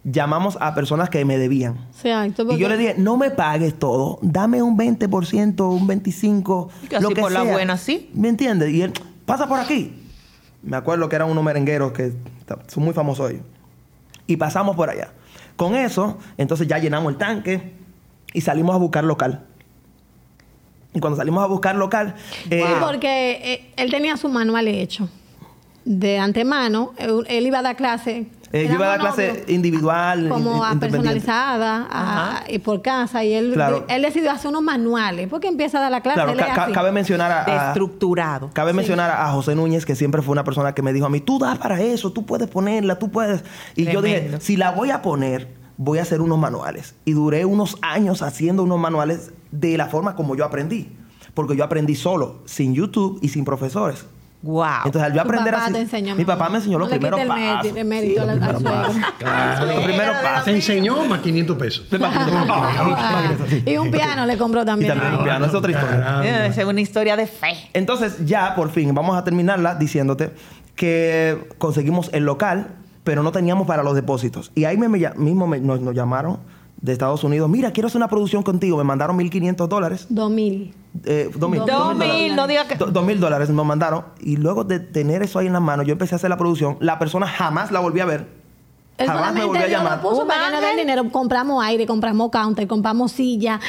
llamamos 0.04 0.58
a 0.60 0.76
personas 0.76 1.10
que 1.10 1.24
me 1.26 1.38
debían. 1.38 1.78
Y 2.04 2.58
yo 2.58 2.70
le 2.70 2.78
dije, 2.78 2.96
no 2.98 3.18
me 3.18 3.32
pagues 3.32 3.78
todo, 3.78 4.20
dame 4.22 4.62
un 4.62 4.78
20%, 4.78 5.70
un 5.70 5.88
25%, 5.88 6.70
Que 6.90 7.00
lo 7.00 7.08
así 7.08 7.16
que 7.16 7.22
por 7.22 7.32
la 7.32 7.44
buena, 7.44 7.78
sí. 7.78 8.10
¿Me 8.14 8.30
entiendes? 8.30 8.70
Y 8.72 8.82
él, 8.82 8.94
pasa 9.26 9.48
por 9.48 9.60
aquí. 9.60 9.94
Me 10.62 10.78
acuerdo 10.78 11.10
que 11.10 11.16
eran 11.16 11.30
unos 11.30 11.44
merengueros 11.44 11.92
que 11.92 12.14
son 12.68 12.84
muy 12.84 12.94
famosos 12.94 13.32
ellos. 13.32 13.44
Y 14.28 14.38
pasamos 14.38 14.76
por 14.76 14.90
allá. 14.90 15.12
Con 15.56 15.76
eso, 15.76 16.18
entonces 16.38 16.68
ya 16.68 16.78
llenamos 16.80 17.12
el 17.12 17.18
tanque 17.18 17.74
y 18.34 18.42
salimos 18.42 18.76
a 18.76 18.78
buscar 18.78 19.04
local. 19.04 19.46
Y 20.94 21.00
cuando 21.00 21.18
salimos 21.18 21.44
a 21.44 21.48
buscar 21.48 21.76
local, 21.76 22.16
eh, 22.50 22.64
Sí, 22.66 22.74
porque 22.80 23.32
eh, 23.44 23.74
él 23.78 23.92
tenía 23.92 24.16
su 24.18 24.30
manual 24.30 24.68
hecho. 24.68 25.10
De 25.86 26.18
antemano, 26.18 26.94
él 26.98 27.46
iba 27.46 27.60
a 27.60 27.62
dar 27.62 27.76
clase. 27.76 28.28
Eh, 28.54 28.68
yo 28.68 28.76
iba 28.76 28.86
a 28.86 28.90
dar 28.90 29.00
clase 29.00 29.44
individual, 29.50 30.30
Como 30.30 30.64
a 30.64 30.76
personalizada 30.76 31.88
a- 31.92 32.44
y 32.48 32.60
por 32.60 32.82
casa. 32.82 33.24
Y 33.24 33.34
él, 33.34 33.52
Claro. 33.54 33.86
él 33.90 34.02
decidió 34.04 34.32
hacer 34.32 34.50
unos 34.50 34.62
manuales. 34.62 35.28
Porque 35.28 35.48
empieza 35.48 35.80
a 35.80 35.82
dar 35.82 35.92
la 35.92 36.02
clase. 36.02 36.16
Claro, 36.16 36.32
él 36.32 36.40
es 36.40 36.46
ca- 36.46 36.54
ca- 36.56 36.64
así. 36.66 36.72
cabe 36.72 36.92
mencionar 36.92 37.32
a, 37.32 37.44
a- 37.46 37.68
Estructurado. 37.70 38.50
Cabe 38.54 38.72
mencionar 38.74 39.12
a 39.12 39.28
José 39.32 39.56
Núñez, 39.56 39.86
que 39.86 39.96
siempre 39.96 40.22
fue 40.22 40.32
una 40.34 40.44
persona 40.44 40.74
que 40.74 40.82
me 40.82 40.94
dijo 40.94 41.06
a 41.06 41.10
mí, 41.10 41.20
tú 41.20 41.40
das 41.40 41.58
para 41.58 41.82
eso, 41.82 42.12
tú 42.14 42.26
puedes 42.26 42.48
ponerla, 42.48 43.00
tú 43.00 43.10
puedes. 43.10 43.44
Y 43.76 43.86
yo 43.86 44.02
dije, 44.02 44.38
si 44.40 44.56
la 44.56 44.72
voy 44.72 44.92
a 44.92 45.02
poner, 45.02 45.48
voy 45.78 45.98
a 46.00 46.04
hacer 46.04 46.22
unos 46.22 46.38
manuales. 46.38 46.96
Y 47.06 47.14
duré 47.14 47.46
unos 47.46 47.78
años 47.82 48.22
haciendo 48.22 48.64
unos 48.64 48.80
manuales 48.80 49.32
de 49.52 49.78
la 49.78 49.88
forma 49.88 50.16
como 50.16 50.36
yo 50.36 50.46
aprendí. 50.46 50.96
Porque 51.34 51.56
yo 51.56 51.64
aprendí 51.64 51.96
solo, 51.96 52.42
sin 52.46 52.76
YouTube 52.76 53.18
y 53.24 53.30
sin 53.30 53.44
profesores. 53.44 54.06
¡Wow! 54.44 54.66
Entonces, 54.86 55.04
al 55.10 55.14
yo 55.16 55.22
aprender 55.22 55.54
papá 55.54 55.64
así, 55.66 55.74
te 55.74 55.80
enseñó, 55.80 56.16
mi 56.18 56.26
papá 56.26 56.50
me 56.50 56.58
enseñó 56.58 56.78
los 56.78 56.90
No 56.90 56.96
primeros 56.98 57.18
quite 57.18 57.32
el 57.32 57.40
mérito- 57.40 57.56
pasos. 57.64 57.78
el 57.78 57.86
mérito 57.86 58.22
Sí, 58.22 58.28
los 58.28 58.36
primeros 58.36 58.64
pasos. 58.64 58.96
Claro. 59.18 59.66
Los 59.66 59.84
primeros 59.86 60.16
pasos. 60.18 60.44
Se 60.46 60.52
enseñó 60.52 61.06
más 61.06 61.20
500 61.22 61.58
pesos. 61.58 61.86
Y 63.66 63.78
un 63.78 63.92
piano 63.92 64.26
le 64.26 64.38
compró 64.38 64.62
Y 64.64 64.66
también. 64.66 64.94
también 64.94 65.16
un 65.16 65.24
piano, 65.24 65.46
es 65.46 65.54
otra 65.54 65.72
historia. 65.72 66.22
Eh, 66.24 66.48
Es 66.48 66.58
una 66.66 66.82
historia 66.82 67.16
de 67.16 67.28
fe. 67.28 67.70
Entonces, 67.74 68.26
ya 68.26 68.56
por 68.56 68.70
fin, 68.72 68.94
vamos 68.94 69.18
a 69.18 69.24
terminarla 69.24 69.76
diciéndote 69.76 70.32
que 70.76 71.48
conseguimos 71.58 72.10
el 72.14 72.26
local, 72.26 72.68
pero 73.04 73.24
no 73.24 73.32
teníamos 73.32 73.68
para 73.68 73.84
los 73.84 73.96
depósitos. 73.96 74.52
Y 74.56 74.66
ahí 74.66 74.78
me, 74.78 74.90
me 74.90 75.00
ll- 75.00 75.16
mismo 75.16 75.48
me- 75.48 75.60
nos, 75.60 75.80
nos 75.82 75.94
llamaron 75.96 76.40
de 76.84 76.92
Estados 76.92 77.24
Unidos. 77.24 77.50
Mira, 77.50 77.72
quiero 77.72 77.88
hacer 77.88 77.98
una 77.98 78.10
producción 78.10 78.44
contigo. 78.44 78.78
Me 78.78 78.84
mandaron 78.84 79.18
1.500 79.18 79.68
dólares. 79.68 80.06
2000. 80.10 80.74
Eh, 81.06 81.32
dos 81.36 81.50
mil- 81.50 81.60
Dos 81.62 81.68
dos 81.70 81.96
mil 81.96 81.98
mil, 81.98 82.08
dólares. 82.10 82.36
no 82.36 82.48
diga 82.48 82.68
que- 82.68 82.76
Do- 82.76 82.88
Dos 82.92 83.04
mil 83.06 83.20
dólares 83.20 83.50
nos 83.50 83.66
mandaron. 83.66 84.04
Y 84.22 84.36
luego 84.36 84.64
de 84.66 84.80
tener 84.80 85.24
eso 85.24 85.40
ahí 85.40 85.48
en 85.48 85.54
las 85.54 85.62
manos, 85.62 85.88
yo 85.88 85.94
empecé 85.94 86.14
a 86.14 86.18
hacer 86.18 86.30
la 86.30 86.38
producción. 86.38 86.78
La 86.82 87.00
persona 87.00 87.26
jamás 87.26 87.72
la 87.72 87.80
volví 87.80 88.00
a 88.02 88.06
ver. 88.06 88.28
Él 88.98 89.08
jamás 89.08 89.34
me 89.34 89.42
solamente 89.42 89.46
volvió 89.48 89.62
a 89.62 89.68
lo 89.68 89.72
llamar. 89.72 90.02
puso 90.02 90.28
para 90.28 90.48
ángel. 90.48 90.76
dinero. 90.78 91.10
Compramos 91.10 91.64
aire, 91.64 91.88
compramos 91.88 92.30
counter, 92.30 92.68
compramos 92.68 93.12
silla, 93.14 93.60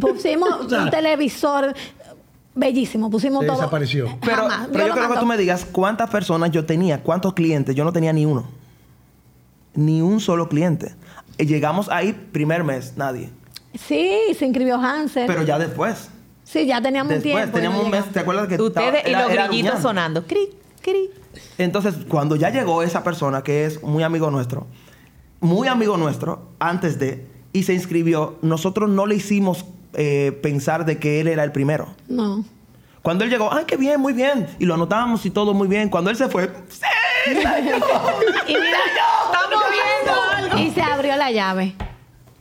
pusimos 0.00 0.48
sea, 0.70 0.84
un 0.84 0.90
televisor 0.90 1.74
bellísimo, 2.54 3.10
pusimos 3.10 3.40
Se 3.40 3.46
todo. 3.48 3.56
desapareció. 3.58 4.06
Pero, 4.22 4.36
Jamás. 4.36 4.68
pero 4.70 4.70
Dios 4.70 4.80
yo 4.82 4.86
lo 4.88 4.94
quiero 4.94 5.14
que 5.14 5.20
tú 5.20 5.26
me 5.26 5.36
digas 5.36 5.66
cuántas 5.70 6.08
personas 6.08 6.50
yo 6.52 6.64
tenía, 6.64 7.02
cuántos 7.02 7.34
clientes. 7.34 7.74
Yo 7.74 7.84
no 7.84 7.92
tenía 7.92 8.12
ni 8.12 8.24
uno. 8.24 8.46
Ni 9.74 10.00
un 10.02 10.18
solo 10.20 10.48
cliente. 10.48 10.94
Y 11.40 11.46
llegamos 11.46 11.88
ahí 11.88 12.12
primer 12.32 12.64
mes, 12.64 12.94
nadie. 12.96 13.30
Sí, 13.74 14.18
se 14.38 14.44
inscribió 14.46 14.76
Hansel. 14.76 15.26
Pero 15.26 15.42
ya 15.44 15.58
después. 15.58 16.08
sí, 16.44 16.66
ya 16.66 16.80
teníamos 16.82 17.12
un 17.12 17.22
Después, 17.22 17.34
tiempo. 17.44 17.54
teníamos 17.56 17.84
un 17.84 17.90
mes. 17.90 18.04
¿te 18.12 18.20
acuerdas 18.20 18.48
que 18.48 18.60
Ustedes 18.60 18.94
estaba- 19.04 19.08
y 19.08 19.32
era- 19.32 19.42
los 19.46 19.48
grillitos 19.48 19.80
sonando. 19.80 20.26
Cri, 20.26 20.50
cri. 20.82 21.10
Entonces, 21.58 21.94
cuando 22.08 22.36
ya 22.36 22.50
llegó 22.50 22.82
esa 22.82 23.02
persona 23.04 23.42
que 23.42 23.64
es 23.64 23.82
muy 23.82 24.02
amigo 24.02 24.30
nuestro, 24.30 24.66
muy 25.40 25.68
amigo 25.68 25.96
nuestro, 25.96 26.48
antes 26.58 26.98
de, 26.98 27.26
y 27.52 27.62
se 27.62 27.72
inscribió, 27.74 28.36
nosotros 28.42 28.90
no 28.90 29.06
le 29.06 29.14
hicimos 29.14 29.64
eh, 29.94 30.38
pensar 30.42 30.84
de 30.84 30.98
que 30.98 31.20
él 31.20 31.28
era 31.28 31.42
el 31.44 31.52
primero. 31.52 31.94
No. 32.08 32.44
Cuando 33.02 33.24
él 33.24 33.30
llegó, 33.30 33.52
¡ay, 33.52 33.64
qué 33.66 33.76
bien, 33.76 34.00
muy 34.00 34.12
bien! 34.12 34.46
Y 34.58 34.66
lo 34.66 34.74
anotamos 34.74 35.24
y 35.24 35.30
todo 35.30 35.54
muy 35.54 35.68
bien. 35.68 35.88
Cuando 35.88 36.10
él 36.10 36.16
se 36.16 36.28
fue, 36.28 36.50
¡sí! 36.68 36.80
yo! 37.34 37.40
Mira, 38.46 38.78
Estamos 39.26 39.64
algo. 39.64 39.89
y 40.58 40.70
se 40.70 40.82
abrió 40.82 41.16
la 41.16 41.30
llave. 41.30 41.74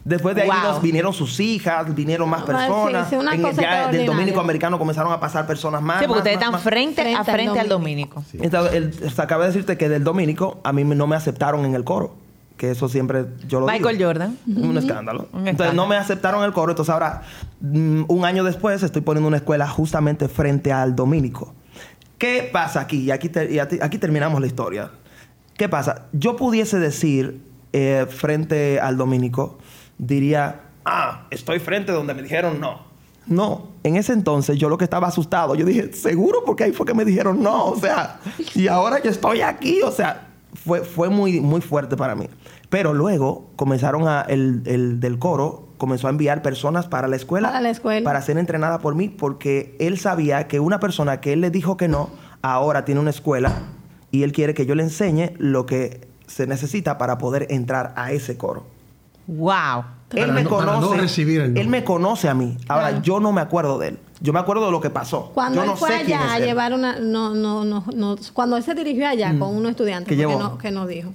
Después 0.06 0.34
de 0.36 0.44
ahí 0.44 0.48
Wow. 0.48 0.72
nos 0.72 0.82
vinieron 0.82 1.14
sus 1.14 1.40
hijas, 1.40 1.94
vinieron 1.94 2.28
más 2.30 2.42
Ah, 2.44 2.46
personas. 2.46 3.04
sí, 3.10 3.16
sí, 3.16 3.16
una 3.22 3.36
En- 3.36 3.42
cosa 3.44 3.62
ya 3.62 3.88
del 3.90 4.06
dominico 4.08 4.40
americano 4.40 4.80
comenzaron 4.80 5.12
a 5.12 5.20
pasar 5.20 5.46
personas 5.46 5.82
más. 5.82 6.00
Sí, 6.00 6.06
porque 6.08 6.12
más, 6.12 6.18
ustedes 6.20 6.36
más, 6.38 6.42
están 6.44 6.52
más. 6.54 6.64
frente, 6.64 7.02
Frente 7.02 7.16
a 7.16 7.20
al 7.20 7.26
frente 7.26 7.60
al 7.60 7.70
dominico. 7.70 8.16
dominico. 8.22 8.44
Entonces, 8.46 8.74
el- 9.04 9.12
se 9.12 9.22
acaba 9.22 9.44
de 9.44 9.50
decirte 9.52 9.78
que 9.78 9.90
del 9.90 10.04
dominico 10.04 10.62
a 10.64 10.74
mí 10.74 10.84
me- 10.84 10.96
no 10.96 11.06
me 11.06 11.16
aceptaron 11.16 11.66
en 11.66 11.76
el 11.76 11.84
coro. 11.84 12.16
Que 12.58 12.72
eso 12.72 12.90
siempre 12.90 13.26
yo 13.48 13.60
lo 13.62 13.68
Michael 13.68 13.98
digo. 13.98 14.10
Jordan. 14.10 14.38
Un 14.48 14.78
escándalo. 14.78 15.30
Un 15.32 15.48
Entonces 15.48 15.74
no 15.76 15.84
escándalo. 15.84 15.88
me 15.88 15.96
aceptaron 15.98 16.44
el 16.44 16.52
coro. 16.54 16.72
Entonces 16.72 16.92
ahora, 16.92 17.22
mm, 17.62 18.04
un 18.08 18.26
año 18.26 18.44
después, 18.44 18.82
estoy 18.84 19.02
poniendo 19.02 19.28
una 19.28 19.38
escuela 19.38 19.66
justamente 19.68 20.28
frente 20.28 20.74
al 20.74 20.94
dominico. 20.96 21.54
¿Qué 22.18 22.50
pasa 22.52 22.82
aquí? 22.82 23.04
Y 23.04 23.12
aquí, 23.12 23.30
te- 23.30 23.50
y 23.54 23.60
aquí- 23.60 23.80
aquí 23.82 23.98
terminamos 23.98 24.42
la 24.42 24.48
historia. 24.48 24.92
¿Qué 25.56 25.70
pasa? 25.70 26.08
Yo 26.12 26.36
pudiese 26.36 26.80
decir 26.80 27.42
eh, 27.74 28.06
frente 28.10 28.80
al 28.80 28.98
dominico, 28.98 29.58
diría, 29.98 30.62
ah, 30.86 31.28
estoy 31.30 31.60
frente 31.60 31.92
donde 31.92 32.14
me 32.14 32.22
dijeron 32.22 32.60
no. 32.60 32.88
No, 33.28 33.68
en 33.84 33.96
ese 33.96 34.14
entonces 34.14 34.58
yo 34.58 34.70
lo 34.70 34.78
que 34.78 34.86
estaba 34.86 35.08
asustado, 35.08 35.54
yo 35.54 35.66
dije, 35.66 35.94
seguro 35.94 36.40
porque 36.46 36.64
ahí 36.64 36.72
fue 36.72 36.86
que 36.86 36.96
me 36.96 37.06
dijeron 37.06 37.44
no, 37.44 37.66
o 37.66 37.76
sea, 37.76 38.20
y 38.56 38.68
ahora 38.68 39.02
yo 39.04 39.12
estoy 39.12 39.42
aquí, 39.42 39.82
o 39.84 39.92
sea, 39.92 40.30
fue, 40.54 40.82
fue 40.82 41.10
muy, 41.10 41.40
muy 41.40 41.62
fuerte 41.62 41.96
para 41.96 42.16
mí. 42.16 42.28
Pero 42.70 42.94
luego 42.94 43.52
comenzaron 43.56 44.08
a, 44.08 44.22
el, 44.22 44.64
el 44.66 45.00
del 45.00 45.20
coro 45.20 45.70
comenzó 45.78 46.08
a 46.08 46.10
enviar 46.12 46.44
personas 46.44 46.88
para 46.88 47.08
la 47.08 47.16
escuela. 47.16 47.50
Para 47.50 47.62
la 47.62 47.70
escuela. 47.70 48.04
Para 48.04 48.22
ser 48.22 48.38
entrenada 48.38 48.80
por 48.80 48.94
mí, 48.96 49.10
porque 49.10 49.76
él 49.80 49.98
sabía 49.98 50.48
que 50.48 50.60
una 50.60 50.80
persona 50.80 51.22
que 51.22 51.34
él 51.34 51.42
le 51.42 51.50
dijo 51.50 51.78
que 51.78 51.88
no, 51.88 52.10
ahora 52.42 52.86
tiene 52.86 53.02
una 53.02 53.10
escuela 53.10 53.52
y 54.12 54.24
él 54.24 54.32
quiere 54.32 54.54
que 54.54 54.66
yo 54.66 54.76
le 54.76 54.84
enseñe 54.84 55.34
lo 55.38 55.66
que 55.66 56.09
se 56.30 56.48
necesita 56.48 56.98
para 56.98 57.18
poder 57.18 57.48
entrar 57.50 57.92
a 57.98 58.12
ese 58.14 58.38
coro. 58.38 58.66
Wow. 59.28 59.84
Él 60.12 60.22
Para 60.22 60.34
me 60.34 60.44
no- 60.44 60.50
conoce. 60.50 60.80
no 60.88 60.94
recibir 61.02 61.42
el 61.42 61.58
él 61.58 61.68
me 61.68 61.84
conoce 61.84 62.30
a 62.30 62.34
mí. 62.34 62.58
Ahora, 62.68 62.88
Claro. 62.90 63.04
yo 63.04 63.20
no 63.20 63.32
me 63.32 63.42
acuerdo 63.42 63.78
de 63.78 63.90
él. 63.90 64.00
Yo 64.22 64.34
me 64.34 64.40
acuerdo 64.40 64.66
de 64.66 64.72
lo 64.72 64.82
que 64.82 64.90
pasó. 64.90 65.32
Cuando 65.34 65.58
yo 65.58 65.62
él 65.64 65.68
no 65.70 65.76
fue 65.78 65.90
sé 65.90 66.04
quién 66.06 66.18
allá 66.20 66.26
es 66.28 66.32
a 66.34 66.38
él. 66.38 66.46
llevar 66.46 66.74
una, 66.74 67.00
no, 67.00 67.36
no, 67.36 67.64
no, 67.64 67.84
no, 67.96 68.16
cuando 68.34 68.58
él 68.58 68.64
se 68.64 68.74
dirigió 68.74 69.08
allá 69.08 69.30
con 69.38 69.56
unos 69.56 69.72
estudiantes, 69.72 70.18
que 70.62 70.72
no 70.72 70.88
dijo. 70.88 71.12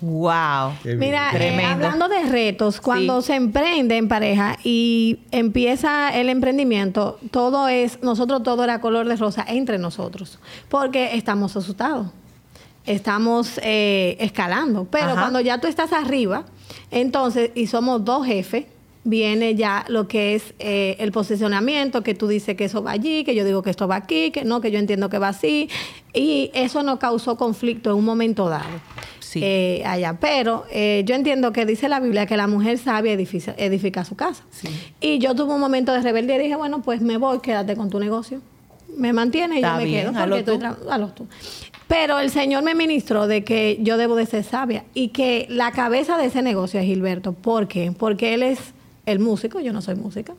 Wow. 0.00 0.72
Mira, 0.96 1.28
eh, 1.28 1.36
Tremendo. 1.36 1.72
hablando 1.86 2.08
de 2.08 2.22
retos, 2.30 2.80
cuando 2.80 3.20
Sí. 3.20 3.26
se 3.28 3.34
emprende 3.34 3.98
en 3.98 4.08
pareja 4.08 4.56
y 4.64 5.18
empieza 5.30 6.08
el 6.18 6.30
emprendimiento, 6.30 7.18
todo 7.30 7.68
es, 7.68 8.02
nosotros 8.02 8.42
todo 8.42 8.64
era 8.64 8.80
color 8.80 9.06
de 9.08 9.16
rosa 9.16 9.44
entre 9.46 9.76
nosotros, 9.76 10.38
porque 10.70 11.16
estamos 11.16 11.54
asustados, 11.54 12.06
estamos 12.86 13.60
eh, 13.62 14.16
escalando, 14.20 14.86
pero 14.90 15.10
Ajá. 15.12 15.20
cuando 15.20 15.40
ya 15.40 15.58
tú 15.60 15.66
estás 15.68 15.92
arriba, 15.92 16.44
entonces, 16.90 17.50
y 17.54 17.66
somos 17.66 18.04
dos 18.04 18.26
jefes, 18.26 18.64
viene 19.04 19.54
ya 19.54 19.84
lo 19.88 20.08
que 20.08 20.34
es 20.34 20.54
eh, 20.58 20.96
el 20.98 21.10
posicionamiento, 21.12 22.02
que 22.02 22.14
tú 22.14 22.28
dices 22.28 22.56
que 22.56 22.64
eso 22.66 22.82
va 22.82 22.90
allí, 22.92 23.24
que 23.24 23.34
yo 23.34 23.44
digo 23.44 23.62
que 23.62 23.70
esto 23.70 23.88
va 23.88 23.96
aquí, 23.96 24.30
que 24.30 24.44
no, 24.44 24.60
que 24.60 24.70
yo 24.70 24.78
entiendo 24.78 25.08
que 25.08 25.18
va 25.18 25.28
así, 25.28 25.68
y 26.12 26.50
eso 26.54 26.82
nos 26.82 26.98
causó 26.98 27.36
conflicto 27.36 27.90
en 27.90 27.96
un 27.96 28.04
momento 28.04 28.48
dado 28.48 28.64
Sí. 29.20 29.40
eh, 29.44 29.82
allá. 29.86 30.18
Pero 30.20 30.64
eh, 30.72 31.02
yo 31.06 31.14
entiendo 31.14 31.52
que 31.52 31.64
dice 31.64 31.88
la 31.88 32.00
Biblia 32.00 32.26
que 32.26 32.36
la 32.36 32.48
mujer 32.48 32.78
sabia 32.78 33.12
edifica, 33.12 33.54
edifica 33.56 34.04
su 34.04 34.16
casa. 34.16 34.42
Sí. 34.50 34.68
Y 35.00 35.18
yo 35.20 35.36
tuve 35.36 35.54
un 35.54 35.60
momento 35.60 35.92
de 35.92 36.02
rebeldía 36.02 36.34
y 36.36 36.42
dije, 36.42 36.56
bueno, 36.56 36.82
pues 36.82 37.00
me 37.00 37.16
voy, 37.16 37.38
quédate 37.38 37.76
con 37.76 37.90
tu 37.90 38.00
negocio. 38.00 38.40
Me 38.96 39.12
mantiene 39.12 39.56
y 39.56 39.58
Está 39.58 39.72
yo 39.72 39.78
me 39.78 39.84
bien, 39.84 40.00
quedo 40.02 40.12
porque 40.12 40.38
estoy 40.38 40.58
tú. 40.58 41.08
tú. 41.14 41.26
Pero 41.88 42.20
el 42.20 42.30
Señor 42.30 42.62
me 42.62 42.74
ministró 42.74 43.26
de 43.26 43.42
que 43.42 43.78
yo 43.80 43.96
debo 43.96 44.14
de 44.14 44.26
ser 44.26 44.44
sabia 44.44 44.84
y 44.94 45.08
que 45.08 45.46
la 45.48 45.72
cabeza 45.72 46.16
de 46.18 46.26
ese 46.26 46.40
negocio 46.42 46.78
es 46.78 46.86
Gilberto. 46.86 47.32
¿Por 47.32 47.66
qué? 47.66 47.92
Porque 47.96 48.34
él 48.34 48.42
es 48.44 48.60
el 49.06 49.18
músico, 49.18 49.60
yo 49.60 49.72
no 49.72 49.82
soy 49.82 49.96
música. 49.96 50.34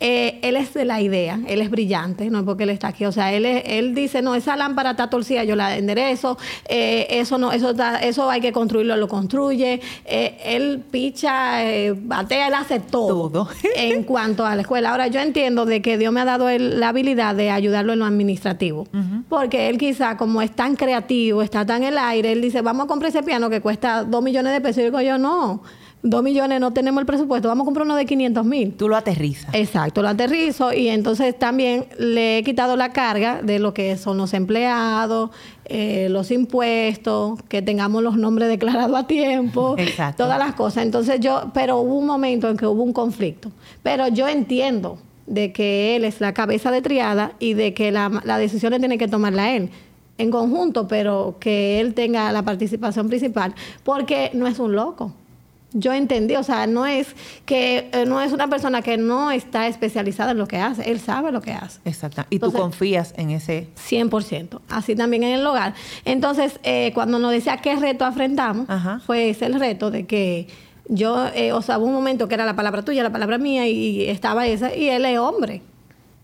Eh, 0.00 0.38
él 0.42 0.54
es 0.56 0.74
de 0.74 0.84
la 0.84 1.00
idea, 1.00 1.40
él 1.48 1.60
es 1.60 1.70
brillante, 1.70 2.30
no 2.30 2.38
es 2.38 2.44
porque 2.44 2.62
él 2.62 2.70
está 2.70 2.88
aquí. 2.88 3.04
O 3.04 3.10
sea, 3.10 3.32
él, 3.32 3.44
es- 3.44 3.64
él 3.66 3.96
dice, 3.96 4.22
no, 4.22 4.36
esa 4.36 4.56
lámpara 4.56 4.92
está 4.92 5.10
torcida, 5.10 5.42
yo 5.42 5.56
la 5.56 5.76
enderezo, 5.76 6.38
eh, 6.68 7.06
eso 7.10 7.36
no, 7.36 7.50
eso 7.50 7.70
está- 7.70 7.98
eso 7.98 8.30
hay 8.30 8.40
que 8.40 8.52
construirlo, 8.52 8.96
lo 8.96 9.08
construye. 9.08 9.80
Eh, 10.04 10.38
él 10.44 10.82
picha, 10.88 11.64
eh, 11.64 11.94
batea, 11.96 12.46
él 12.46 12.54
hace 12.54 12.78
todo, 12.78 13.28
Todo. 13.28 13.48
en 13.76 14.04
cuanto 14.04 14.46
a 14.46 14.54
la 14.54 14.62
escuela. 14.62 14.90
Ahora, 14.90 15.08
yo 15.08 15.18
entiendo 15.20 15.66
de 15.66 15.82
que 15.82 15.98
Dios 15.98 16.12
me 16.12 16.20
ha 16.20 16.24
dado 16.24 16.48
él 16.48 16.78
la 16.78 16.90
habilidad 16.90 17.34
de 17.34 17.50
ayudarlo 17.50 17.92
en 17.94 17.98
lo 17.98 18.04
administrativo. 18.04 18.86
Porque 19.28 19.68
él 19.68 19.78
quizá, 19.78 20.16
como 20.16 20.42
es 20.42 20.52
tan 20.52 20.76
creativo, 20.76 21.42
está 21.42 21.66
tan 21.66 21.82
en 21.82 21.88
el 21.88 21.98
aire, 21.98 22.30
él 22.32 22.40
dice, 22.40 22.62
vamos 22.62 22.84
a 22.84 22.86
comprar 22.88 23.10
ese 23.10 23.22
piano 23.24 23.50
que 23.50 23.60
cuesta 23.60 24.04
dos 24.04 24.22
millones 24.22 24.52
de 24.52 24.60
pesos. 24.60 24.78
Y 24.78 24.84
digo 24.84 25.00
yo, 25.00 25.18
no, 25.18 25.62
dos 26.02 26.22
millones 26.22 26.60
no 26.60 26.72
tenemos 26.72 27.00
el 27.00 27.06
presupuesto, 27.06 27.48
vamos 27.48 27.64
a 27.64 27.66
comprar 27.66 27.86
uno 27.86 27.96
de 27.96 28.06
500 28.06 28.44
mil. 28.44 28.74
Tú 28.74 28.88
lo 28.88 28.96
aterrizas. 28.96 29.54
Exacto, 29.54 30.02
lo 30.02 30.08
aterrizo 30.08 30.72
y 30.72 30.88
entonces 30.88 31.38
también 31.38 31.86
le 31.98 32.38
he 32.38 32.44
quitado 32.44 32.76
la 32.76 32.92
carga 32.92 33.42
de 33.42 33.58
lo 33.58 33.74
que 33.74 33.96
son 33.96 34.16
los 34.16 34.34
empleados, 34.34 35.30
eh, 35.64 36.08
los 36.10 36.30
impuestos, 36.30 37.42
que 37.48 37.62
tengamos 37.62 38.02
los 38.02 38.16
nombres 38.16 38.48
declarados 38.48 38.96
a 38.96 39.06
tiempo, 39.06 39.74
Exacto. 39.78 40.24
todas 40.24 40.38
las 40.38 40.54
cosas. 40.54 40.84
Entonces 40.84 41.20
yo, 41.20 41.50
pero 41.52 41.78
hubo 41.78 41.98
un 41.98 42.06
momento 42.06 42.48
en 42.48 42.56
que 42.56 42.66
hubo 42.66 42.82
un 42.82 42.92
conflicto. 42.92 43.50
Pero 43.82 44.08
yo 44.08 44.28
entiendo 44.28 44.98
de 45.26 45.52
que 45.52 45.96
él 45.96 46.04
es 46.04 46.20
la 46.20 46.32
cabeza 46.32 46.70
de 46.70 46.80
triada 46.80 47.32
y 47.38 47.54
de 47.54 47.74
que 47.74 47.90
la, 47.90 48.22
la 48.24 48.38
decisión 48.38 48.72
tiene 48.78 48.96
que 48.98 49.08
tomarla 49.08 49.54
él 49.54 49.70
en 50.16 50.30
conjunto, 50.30 50.88
pero 50.88 51.36
que 51.38 51.80
él 51.80 51.94
tenga 51.94 52.32
la 52.32 52.42
participación 52.42 53.08
principal, 53.08 53.54
porque 53.84 54.30
no 54.34 54.46
es 54.46 54.58
un 54.58 54.72
loco. 54.72 55.12
Yo 55.78 55.92
entendí, 55.92 56.34
o 56.34 56.42
sea, 56.42 56.66
no 56.66 56.86
es 56.86 57.14
que 57.46 57.88
eh, 57.92 58.04
no 58.04 58.20
es 58.20 58.32
una 58.32 58.48
persona 58.48 58.82
que 58.82 58.96
no 58.96 59.30
está 59.30 59.68
especializada 59.68 60.32
en 60.32 60.38
lo 60.38 60.48
que 60.48 60.56
hace, 60.56 60.90
él 60.90 60.98
sabe 60.98 61.30
lo 61.30 61.40
que 61.40 61.52
hace. 61.52 61.78
Exacto. 61.84 62.24
Y 62.30 62.40
tú 62.40 62.52
confías 62.52 63.14
en 63.16 63.30
ese. 63.30 63.68
100%. 63.88 64.60
Así 64.68 64.96
también 64.96 65.22
en 65.22 65.38
el 65.38 65.46
hogar. 65.46 65.74
Entonces, 66.04 66.58
eh, 66.64 66.90
cuando 66.94 67.18
nos 67.18 67.30
decía 67.30 67.58
qué 67.58 67.76
reto 67.76 68.04
afrontamos, 68.04 68.68
Ajá. 68.68 69.00
fue 69.06 69.30
ese 69.30 69.46
el 69.46 69.60
reto 69.60 69.90
de 69.90 70.06
que 70.06 70.48
yo, 70.88 71.28
eh, 71.34 71.52
o 71.52 71.62
sea, 71.62 71.78
hubo 71.78 71.86
un 71.86 71.92
momento 71.92 72.28
que 72.28 72.34
era 72.34 72.44
la 72.44 72.56
palabra 72.56 72.82
tuya, 72.82 73.02
la 73.02 73.12
palabra 73.12 73.38
mía, 73.38 73.68
y 73.68 74.08
estaba 74.08 74.46
esa, 74.46 74.74
y 74.74 74.88
él 74.88 75.04
es 75.04 75.18
hombre, 75.18 75.62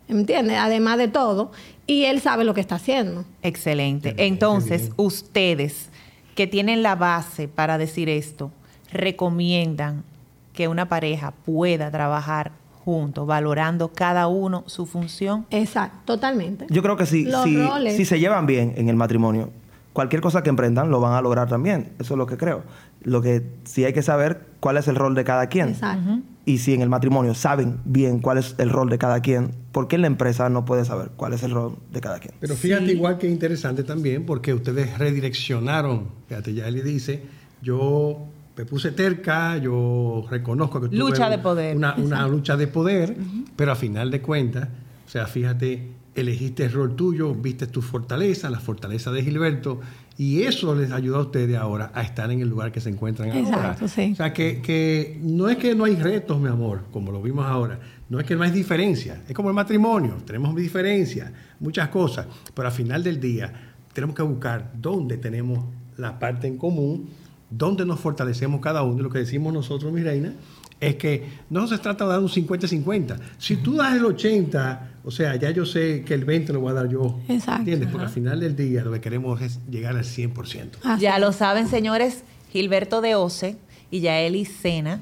¿entiendes? 0.09 0.57
Además 0.59 0.99
de 0.99 1.09
todo, 1.09 1.53
y 1.87 2.05
él 2.07 2.21
sabe 2.21 2.45
lo 2.45 2.55
que 2.55 2.61
está 2.61 2.77
haciendo. 2.77 3.25
Excelente. 3.43 4.15
Entonces, 4.17 4.91
ustedes 4.97 5.91
que 6.35 6.47
tienen 6.47 6.83
la 6.83 6.97
base 6.97 7.47
para 7.47 7.79
decir 7.79 8.09
esto, 8.09 8.51
recomiendan 8.95 10.05
que 10.53 10.69
una 10.69 10.89
pareja 10.89 11.33
pueda 11.45 11.91
trabajar 11.91 12.53
juntos, 12.85 13.27
valorando 13.27 13.89
cada 13.89 14.29
uno 14.29 14.63
su 14.67 14.87
función. 14.87 15.47
Exacto, 15.51 15.99
totalmente. 16.05 16.67
Yo 16.69 16.83
creo 16.83 16.97
que 16.97 17.07
si, 17.07 17.25
Los 17.25 17.45
si, 17.45 17.57
roles. 17.57 17.97
si 17.97 18.05
se 18.05 18.21
llevan 18.21 18.47
bien 18.47 18.75
en 18.77 18.89
el 18.89 18.97
matrimonio, 18.97 19.51
cualquier 19.95 20.21
cosa 20.21 20.43
que 20.43 20.51
emprendan 20.51 20.91
lo 20.91 21.01
van 21.01 21.15
a 21.15 21.23
lograr 21.23 21.49
también. 21.49 21.93
Eso 21.99 22.15
es 22.15 22.19
lo 22.19 22.27
que 22.27 22.37
creo. 22.37 22.63
Lo 23.03 23.23
que 23.23 23.43
sí 23.65 23.85
hay 23.85 23.93
que 23.93 24.03
saber 24.03 24.47
cuál 24.61 24.77
es 24.77 24.87
el 24.89 24.97
rol 24.97 25.15
de 25.15 25.25
cada 25.25 25.47
quien. 25.47 25.71
Exacto. 25.71 26.21
Y 26.47 26.59
si 26.59 26.75
en 26.75 26.83
el 26.83 26.91
matrimonio 26.91 27.35
saben 27.35 27.79
bien 27.87 28.19
cuál 28.21 28.37
es 28.37 28.55
el 28.59 28.69
rol 28.69 28.91
de 28.91 28.99
cada 28.99 29.21
quien, 29.21 29.53
¿por 29.73 29.89
qué 29.89 29.97
en 29.97 30.03
la 30.03 30.09
empresa 30.09 30.51
no 30.51 30.67
puede 30.67 30.85
saber 30.85 31.11
cuál 31.17 31.33
es 31.33 31.43
el 31.43 31.53
rol 31.53 31.79
de 31.91 32.01
cada 32.03 32.19
quien? 32.19 32.35
Pero 32.39 32.55
fíjate 32.55 32.93
igual 32.93 33.17
que 33.17 33.27
es 33.27 33.33
interesante 33.33 33.83
también 33.83 34.27
porque 34.27 34.53
ustedes 34.53 34.99
redireccionaron. 34.99 36.09
Fíjate, 36.29 36.53
ya 36.53 36.69
él 36.69 36.85
dice, 36.85 37.23
yo 37.63 38.27
me 38.57 38.65
puse 38.65 38.93
terca, 38.93 39.57
yo 39.59 40.25
reconozco 40.31 40.81
que 40.81 40.89
tuve 40.89 40.99
Lucha 40.99 41.25
un- 41.27 41.31
de 41.33 41.39
poder. 41.39 41.77
Una, 41.77 41.95
una 41.97 42.29
lucha 42.29 42.57
de 42.57 42.67
poder, 42.69 43.17
pero 43.57 43.73
a 43.73 43.75
final 43.77 44.11
de 44.11 44.21
cuentas, 44.23 44.69
o 45.07 45.11
sea, 45.11 45.27
fíjate, 45.27 45.89
elegiste 46.15 46.65
el 46.65 46.73
rol 46.73 46.95
tuyo, 46.95 47.35
viste 47.35 47.67
tu 47.67 47.83
fortaleza, 47.83 48.49
la 48.51 48.61
fortaleza 48.61 49.11
de 49.11 49.23
Gilberto, 49.25 49.81
y 50.17 50.43
eso 50.43 50.77
les 50.77 50.93
ayuda 50.93 51.19
a 51.19 51.23
ustedes 51.23 51.57
ahora 51.57 51.91
a 51.93 52.03
estar 52.03 52.31
en 52.31 52.41
el 52.41 52.49
lugar 52.49 52.71
que 52.71 52.81
se 52.81 52.89
encuentran 52.91 53.31
ahora. 53.33 53.41
Exacto, 53.41 53.89
sí. 53.89 54.11
O 54.13 54.17
sea, 54.17 54.33
que, 54.33 54.63
que 54.63 55.19
no 55.23 55.49
es 55.49 55.57
que 55.57 55.75
no 55.75 55.85
hay 55.85 55.97
retos, 55.97 56.39
mi 56.41 56.49
amor, 56.49 56.83
como 56.93 57.11
lo 57.11 57.21
vimos 57.21 57.45
ahora. 57.47 57.81
No 58.09 58.21
es 58.21 58.27
que 58.27 58.37
no 58.37 58.45
hay 58.45 58.53
diferencia. 58.53 59.23
Es 59.27 59.35
como 59.35 59.49
el 59.49 59.57
matrimonio. 59.57 60.19
Tenemos 60.25 60.55
diferencias, 60.55 61.33
muchas 61.59 61.89
cosas. 61.89 62.27
Pero 62.55 62.69
al 62.69 62.73
final 62.75 63.03
del 63.03 63.19
día, 63.19 63.53
tenemos 63.93 64.15
que 64.15 64.23
buscar 64.23 64.71
dónde 64.81 65.17
tenemos 65.17 65.65
la 65.97 66.17
parte 66.19 66.47
en 66.47 66.59
común, 66.59 67.09
dónde 67.57 67.85
nos 67.85 68.01
fortalecemos 68.01 68.61
cada 68.61 68.83
uno. 68.83 69.01
Y 69.01 69.03
lo 69.03 69.11
que 69.11 69.19
decimos 69.19 69.53
nosotros, 69.53 69.93
mi 69.93 70.03
reina, 70.03 70.33
es 70.81 70.97
que 70.97 71.27
no 71.51 71.67
se 71.67 71.79
trata 71.79 72.05
de 72.05 72.11
dar 72.11 72.21
un 72.21 72.29
50-50. 72.29 73.19
Si 73.39 73.57
tú 73.57 73.77
das 73.77 73.95
el 73.95 74.05
80, 74.05 74.91
o 75.05 75.11
sea, 75.11 75.37
ya 75.37 75.51
yo 75.51 75.65
sé 75.65 76.05
que 76.05 76.15
el 76.15 76.25
20 76.25 76.53
lo 76.53 76.61
voy 76.61 76.71
a 76.71 76.75
dar 76.75 76.89
yo. 76.89 77.21
Exacto. 77.29 77.61
¿Entiendes? 77.61 77.89
Porque 77.91 78.07
al 78.07 78.13
final 78.13 78.41
del 78.41 78.57
día 78.57 78.83
lo 78.83 78.93
que 78.93 79.01
queremos 79.01 79.41
es 79.41 79.61
llegar 79.71 79.97
al 79.97 80.05
100%. 80.05 80.71
Así 80.83 81.03
ya 81.03 81.19
lo 81.19 81.33
saben, 81.33 81.69
señores, 81.69 82.23
Gilberto 82.53 83.01
de 83.01 83.15
Oce 83.15 83.57
y 83.91 84.01
Yaeli 84.01 84.45
Sena 84.45 85.01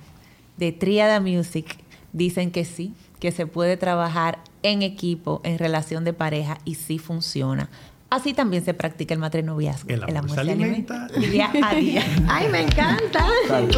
de 0.57 0.73
Triada 0.73 1.21
Music 1.21 1.77
dicen 2.12 2.51
que 2.51 2.65
sí, 2.65 2.95
que 3.19 3.33
se 3.33 3.47
puede 3.47 3.77
trabajar 3.77 4.38
en 4.62 4.83
equipo, 4.83 5.41
en 5.45 5.59
relación 5.59 6.05
de 6.05 6.12
pareja 6.12 6.59
y 6.65 6.75
sí 6.75 6.99
funciona. 6.99 7.69
Así 8.12 8.35
también 8.35 8.62
se 8.62 8.75
practica 8.75 9.14
el 9.14 9.20
matrinoviazgo. 9.20 9.88
El 9.88 10.14
amor 10.14 10.35
se 10.35 10.40
alimenta. 10.40 11.09
día 11.16 11.51
a 11.62 11.75
día. 11.75 12.05
Ay, 12.29 12.46
me 12.51 12.61
encanta. 12.61 13.27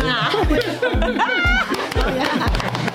Ah. 0.02 0.30